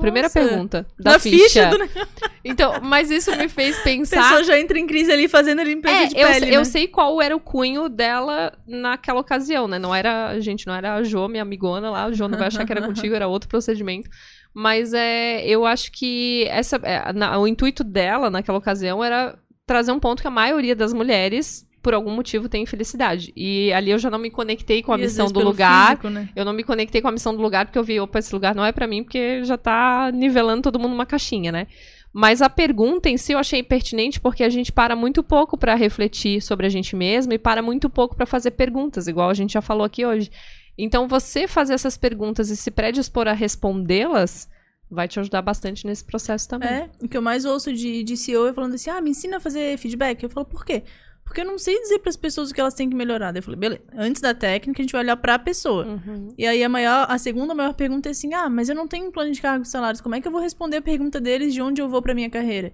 [0.00, 1.70] Primeira Nossa, pergunta da Na ficha, ficha.
[1.70, 1.88] do...
[2.44, 4.22] Então, mas isso me fez a pensar...
[4.22, 6.64] pessoa já entra em crise ali fazendo a limpeza É, de eu, pele, eu né?
[6.64, 9.78] sei qual era o cunho dela naquela ocasião, né?
[9.78, 12.04] Não era, gente, não era a Jo, minha amigona lá.
[12.04, 14.08] A Jo não vai achar que era contigo, era outro procedimento.
[14.54, 19.92] Mas é, eu acho que essa, é, na- o intuito dela naquela ocasião era trazer
[19.92, 23.32] um ponto que a maioria das mulheres, por algum motivo, tem infelicidade.
[23.36, 25.88] E ali eu já não me conectei com a E missão do lugar.
[25.90, 26.28] físico, né?
[26.36, 28.54] Eu não me conectei com a missão do lugar porque eu vi, opa, esse lugar
[28.54, 31.66] não é pra mim, porque já tá nivelando todo mundo numa caixinha, né?
[32.12, 35.74] Mas a pergunta em si eu achei pertinente porque a gente para muito pouco pra
[35.74, 39.54] refletir sobre a gente mesmo e para muito pouco pra fazer perguntas, igual a gente
[39.54, 40.30] já falou aqui hoje.
[40.76, 44.48] Então você fazer essas perguntas e se predispor a respondê-las
[44.90, 46.68] vai te ajudar bastante nesse processo também.
[46.68, 49.38] É, o que eu mais ouço de, de CEO é falando assim, ah, me ensina
[49.38, 50.22] a fazer feedback.
[50.22, 50.82] Eu falo, por quê?
[51.24, 53.32] Porque eu não sei dizer pras pessoas o que elas têm que melhorar.
[53.32, 55.86] Daí eu falei, beleza, antes da técnica a gente vai olhar pra pessoa.
[55.86, 56.28] Uhum.
[56.36, 59.06] E aí a maior, a segunda maior pergunta é assim: "Ah, mas eu não tenho
[59.06, 61.54] um plano de cargos e salários, como é que eu vou responder a pergunta deles
[61.54, 62.72] de onde eu vou pra minha carreira?"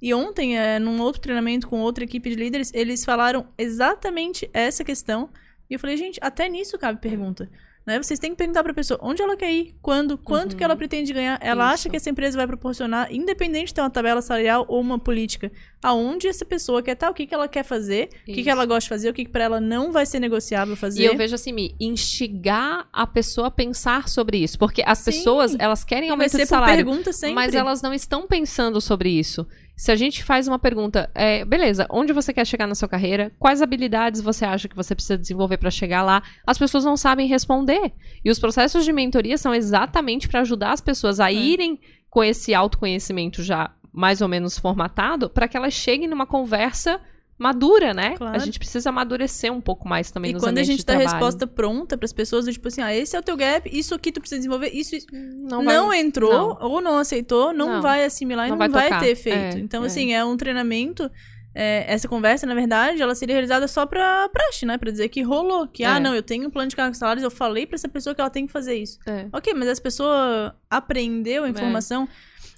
[0.00, 4.84] E ontem, é, num outro treinamento com outra equipe de líderes, eles falaram exatamente essa
[4.84, 5.28] questão.
[5.68, 7.50] E eu falei, gente, até nisso cabe pergunta.
[7.86, 7.96] Né?
[8.02, 11.10] Vocês têm que perguntar pra pessoa onde ela quer ir, quando, quanto que ela pretende
[11.12, 11.38] ganhar.
[11.40, 11.90] Ela acha Isso.
[11.90, 15.50] que essa empresa vai proporcionar, independente de ter uma tabela salarial ou uma política,
[15.82, 18.66] aonde essa pessoa quer estar, o que, que ela quer fazer, o que, que ela
[18.66, 21.02] gosta de fazer, o que, que pra ela não vai ser negociável fazer.
[21.02, 25.04] E eu vejo assim, me instigar a pessoa a pensar sobre isso, porque as Sim.
[25.06, 27.34] pessoas, elas querem E aumento de salário, pergunta sempre.
[27.34, 29.46] mas elas não estão pensando sobre isso.
[29.78, 33.30] Se a gente faz uma pergunta, é, beleza, onde você quer chegar na sua carreira?
[33.38, 36.20] Quais habilidades você acha que você precisa desenvolver para chegar lá?
[36.44, 37.92] As pessoas não sabem responder.
[38.24, 41.34] E os processos de mentoria são exatamente para ajudar as pessoas a é.
[41.34, 41.78] irem
[42.10, 47.00] com esse autoconhecimento já mais ou menos formatado, para que elas cheguem numa conversa
[47.38, 48.16] madura, né?
[48.16, 48.36] Claro.
[48.36, 50.96] A gente precisa amadurecer um pouco mais também e nos quando a gente dá a
[50.96, 54.10] resposta pronta para as pessoas, tipo assim, ah, esse é o teu gap, isso aqui
[54.10, 55.06] tu precisa desenvolver, isso, isso.
[55.12, 55.76] não, vai...
[55.76, 56.58] não entrou não.
[56.60, 59.56] ou não aceitou, não, não, vai assimilar não e não vai, vai ter efeito.
[59.56, 59.86] É, então, é.
[59.86, 61.08] assim, é um treinamento
[61.54, 64.78] é, essa conversa, na verdade, ela seria realizada só pra praxe, né?
[64.78, 65.66] Pra dizer que rolou.
[65.66, 65.92] Que, ah, é.
[65.94, 68.20] ah, não, eu tenho um plano de cargos salários, eu falei pra essa pessoa que
[68.20, 68.98] ela tem que fazer isso.
[69.04, 69.26] É.
[69.32, 72.08] Ok, mas essa pessoa aprendeu a informação.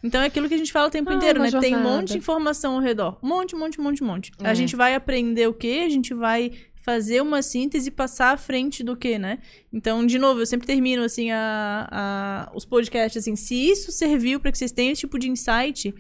[0.03, 1.51] Então é aquilo que a gente fala o tempo ah, inteiro, né?
[1.51, 1.67] Jornada.
[1.67, 3.19] Tem um monte de informação ao redor.
[3.23, 4.33] Um monte, um monte, um monte, um monte.
[4.43, 4.55] A é.
[4.55, 5.83] gente vai aprender o quê?
[5.85, 9.39] A gente vai fazer uma síntese e passar à frente do quê, né?
[9.73, 14.41] Então, de novo, eu sempre termino assim a, a os podcasts assim, se isso serviu
[14.41, 15.95] para que vocês tenham esse tipo de insight,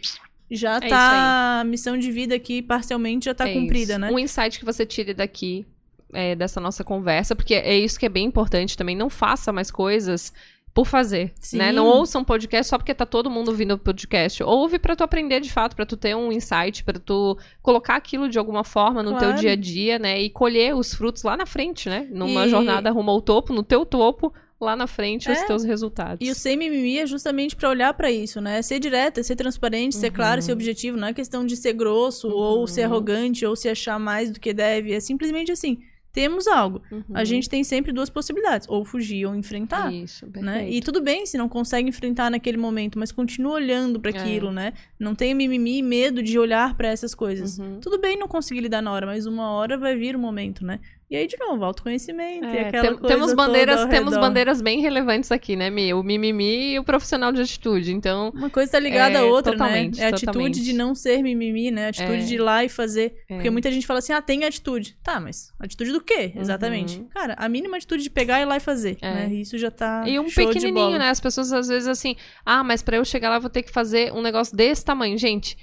[0.50, 4.00] já é tá a missão de vida aqui parcialmente já tá é cumprida, isso.
[4.00, 4.10] né?
[4.10, 5.66] Um insight que você tire daqui
[6.12, 9.70] é, dessa nossa conversa, porque é isso que é bem importante também, não faça mais
[9.70, 10.32] coisas
[10.72, 11.58] por fazer, Sim.
[11.58, 11.72] né?
[11.72, 14.42] Não ouça um podcast só porque tá todo mundo ouvindo o podcast.
[14.42, 18.28] Ouve para tu aprender de fato, para tu ter um insight, para tu colocar aquilo
[18.28, 19.26] de alguma forma no claro.
[19.26, 20.20] teu dia a dia, né?
[20.20, 22.06] E colher os frutos lá na frente, né?
[22.10, 22.50] Numa e...
[22.50, 25.32] jornada rumo ao topo, no teu topo, lá na frente é.
[25.32, 26.18] os teus resultados.
[26.20, 28.62] E o sem mimimi é justamente para olhar para isso, né?
[28.62, 30.00] Ser direta, ser transparente, uhum.
[30.00, 30.96] ser claro, ser objetivo.
[30.96, 32.34] Não é questão de ser grosso uhum.
[32.34, 34.92] ou ser arrogante ou se achar mais do que deve.
[34.92, 35.82] É simplesmente assim
[36.12, 36.82] temos algo.
[36.90, 37.04] Uhum.
[37.14, 39.92] A gente tem sempre duas possibilidades, ou fugir ou enfrentar.
[39.92, 40.68] Isso, né?
[40.68, 44.18] E tudo bem se não consegue enfrentar naquele momento, mas continua olhando para é.
[44.18, 44.52] aquilo, é.
[44.52, 44.72] né?
[44.98, 47.58] Não tenha mimimi e medo de olhar para essas coisas.
[47.58, 47.80] Uhum.
[47.80, 50.80] Tudo bem não conseguir lidar na hora, mas uma hora vai vir o momento, né?
[51.10, 54.80] E aí, de novo, autoconhecimento é, e aquela tem, coisa temos bandeiras Temos bandeiras bem
[54.80, 55.92] relevantes aqui, né, Mi?
[55.92, 58.30] O mimimi e o profissional de atitude, então...
[58.32, 59.90] Uma coisa tá ligada é, à outra, né?
[59.98, 61.86] É a atitude de não ser mimimi, né?
[61.86, 62.24] A atitude é.
[62.24, 63.24] de ir lá e fazer.
[63.28, 63.34] É.
[63.34, 64.96] Porque muita gente fala assim, ah, tem atitude.
[65.02, 66.30] Tá, mas atitude do quê?
[66.32, 66.42] Uhum.
[66.42, 67.00] Exatamente.
[67.00, 67.08] Uhum.
[67.08, 69.12] Cara, a mínima atitude de pegar e ir lá e fazer, é.
[69.12, 69.34] né?
[69.34, 71.10] Isso já tá E um pequenininho, né?
[71.10, 72.14] As pessoas às vezes assim,
[72.46, 75.18] ah, mas para eu chegar lá eu vou ter que fazer um negócio desse tamanho.
[75.18, 75.56] Gente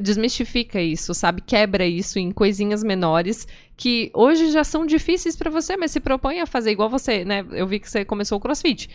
[0.00, 1.42] desmistifica isso, sabe?
[1.42, 3.46] Quebra isso em coisinhas menores
[3.76, 7.44] que hoje já são difíceis para você, mas se propõe a fazer igual você, né?
[7.52, 8.88] Eu vi que você começou o CrossFit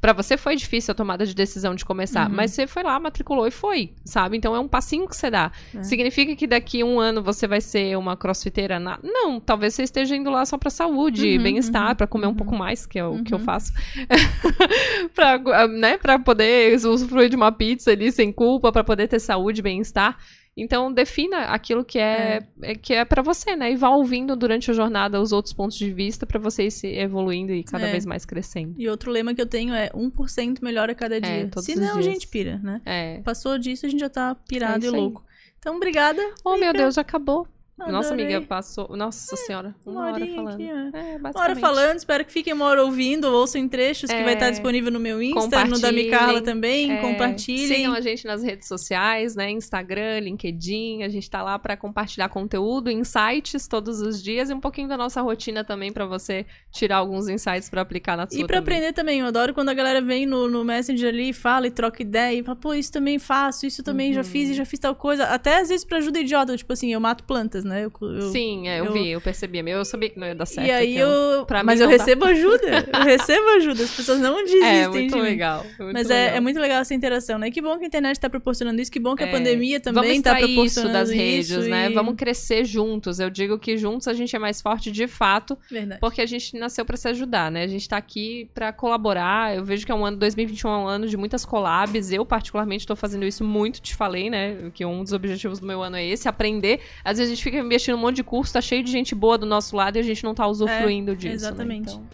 [0.00, 2.36] para você foi difícil a tomada de decisão de começar, uhum.
[2.36, 4.36] mas você foi lá, matriculou e foi, sabe?
[4.36, 5.50] Então é um passinho que você dá.
[5.74, 5.82] É.
[5.82, 8.78] Significa que daqui um ano você vai ser uma crossfiteira?
[8.78, 8.98] Na...
[9.02, 12.34] Não, talvez você esteja indo lá só pra saúde, uhum, bem-estar, uhum, para comer um
[12.34, 12.58] pouco uhum.
[12.58, 13.44] mais, que é o que eu uhum.
[13.44, 13.72] faço.
[15.14, 19.62] pra, né, pra poder usufruir de uma pizza ali sem culpa, para poder ter saúde,
[19.62, 20.16] bem-estar.
[20.62, 22.72] Então, defina aquilo que é, é.
[22.72, 23.72] é que é para você, né?
[23.72, 26.86] E vá ouvindo durante a jornada os outros pontos de vista para você ir se
[26.86, 27.90] evoluindo e cada é.
[27.90, 28.74] vez mais crescendo.
[28.78, 31.50] E outro lema que eu tenho é 1% melhor a cada é, dia.
[31.62, 32.80] Se não, a gente pira, né?
[32.84, 33.20] É.
[33.20, 35.24] Passou disso, a gente já tá pirado é e louco.
[35.58, 36.22] Então, obrigada.
[36.44, 37.46] Oh, meu Deus, já acabou.
[37.80, 37.92] Adorei.
[37.92, 38.94] Nossa amiga passou.
[38.94, 40.54] Nossa é, senhora, uma, uma hora falando.
[40.54, 41.16] Aqui, é.
[41.16, 44.18] uma hora falando, espero que fiquem uma hora ouvindo, ouçam em trechos, é.
[44.18, 46.92] que vai estar disponível no meu Insta, no da Micarla também.
[46.92, 47.00] É.
[47.00, 47.66] Compartilhem.
[47.66, 49.50] Sigam a gente nas redes sociais, né?
[49.50, 51.02] Instagram, LinkedIn.
[51.02, 54.96] A gente tá lá para compartilhar conteúdo, insights todos os dias e um pouquinho da
[54.96, 58.40] nossa rotina também para você tirar alguns insights para aplicar na sua.
[58.40, 59.20] E para aprender também.
[59.20, 62.38] Eu adoro quando a galera vem no, no Messenger ali e fala e troca ideia
[62.38, 64.14] e fala, pô, isso também faço, isso também uhum.
[64.14, 65.24] já fiz e já fiz tal coisa.
[65.24, 67.69] Até às vezes pra ajuda idiota, tipo assim, eu mato plantas, né?
[67.70, 67.84] Né?
[67.84, 69.60] Eu, eu, Sim, é, eu, eu, vi, eu percebi.
[69.60, 70.66] Eu sabia que não ia dar certo.
[70.66, 71.46] E aí eu.
[71.64, 72.88] Mas eu recebo ajuda.
[72.92, 73.84] Eu recebo ajuda.
[73.84, 74.82] As pessoas não desistem.
[74.82, 75.64] É muito de legal.
[75.78, 76.36] Muito mas é, legal.
[76.36, 77.50] é, muito legal essa interação, né?
[77.50, 78.90] Que bom que a internet está proporcionando isso.
[78.90, 79.30] Que bom que a é.
[79.30, 80.98] pandemia também está proporcionando isso.
[80.98, 81.90] das redes, isso né?
[81.90, 83.20] Vamos crescer juntos.
[83.20, 85.56] Eu digo que juntos a gente é mais forte de fato.
[85.70, 86.00] Verdade.
[86.00, 87.62] Porque a gente nasceu para se ajudar, né?
[87.62, 89.56] A gente está aqui para colaborar.
[89.56, 92.10] Eu vejo que é um ano, 2021 é um ano de muitas collabs.
[92.10, 94.70] Eu, particularmente, estou fazendo isso muito, te falei, né?
[94.74, 96.80] Que um dos objetivos do meu ano é esse, aprender.
[97.04, 99.38] Às vezes a gente fica investindo um monte de curso, tá cheio de gente boa
[99.38, 101.28] do nosso lado e a gente não tá usufruindo é, disso.
[101.28, 101.34] Né?
[101.34, 101.96] Exatamente.
[101.96, 102.02] Né?
[102.02, 102.08] Então,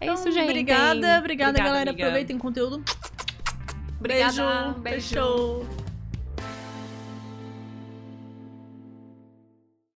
[0.00, 0.44] é então, isso, gente.
[0.44, 1.90] Obrigada, obrigada, obrigada galera.
[1.90, 2.04] Amiga.
[2.04, 2.82] Aproveitem o conteúdo.
[3.98, 4.74] Obrigada.
[4.80, 4.80] Beijo.
[4.80, 5.14] Beijo.
[5.14, 5.87] Beijo.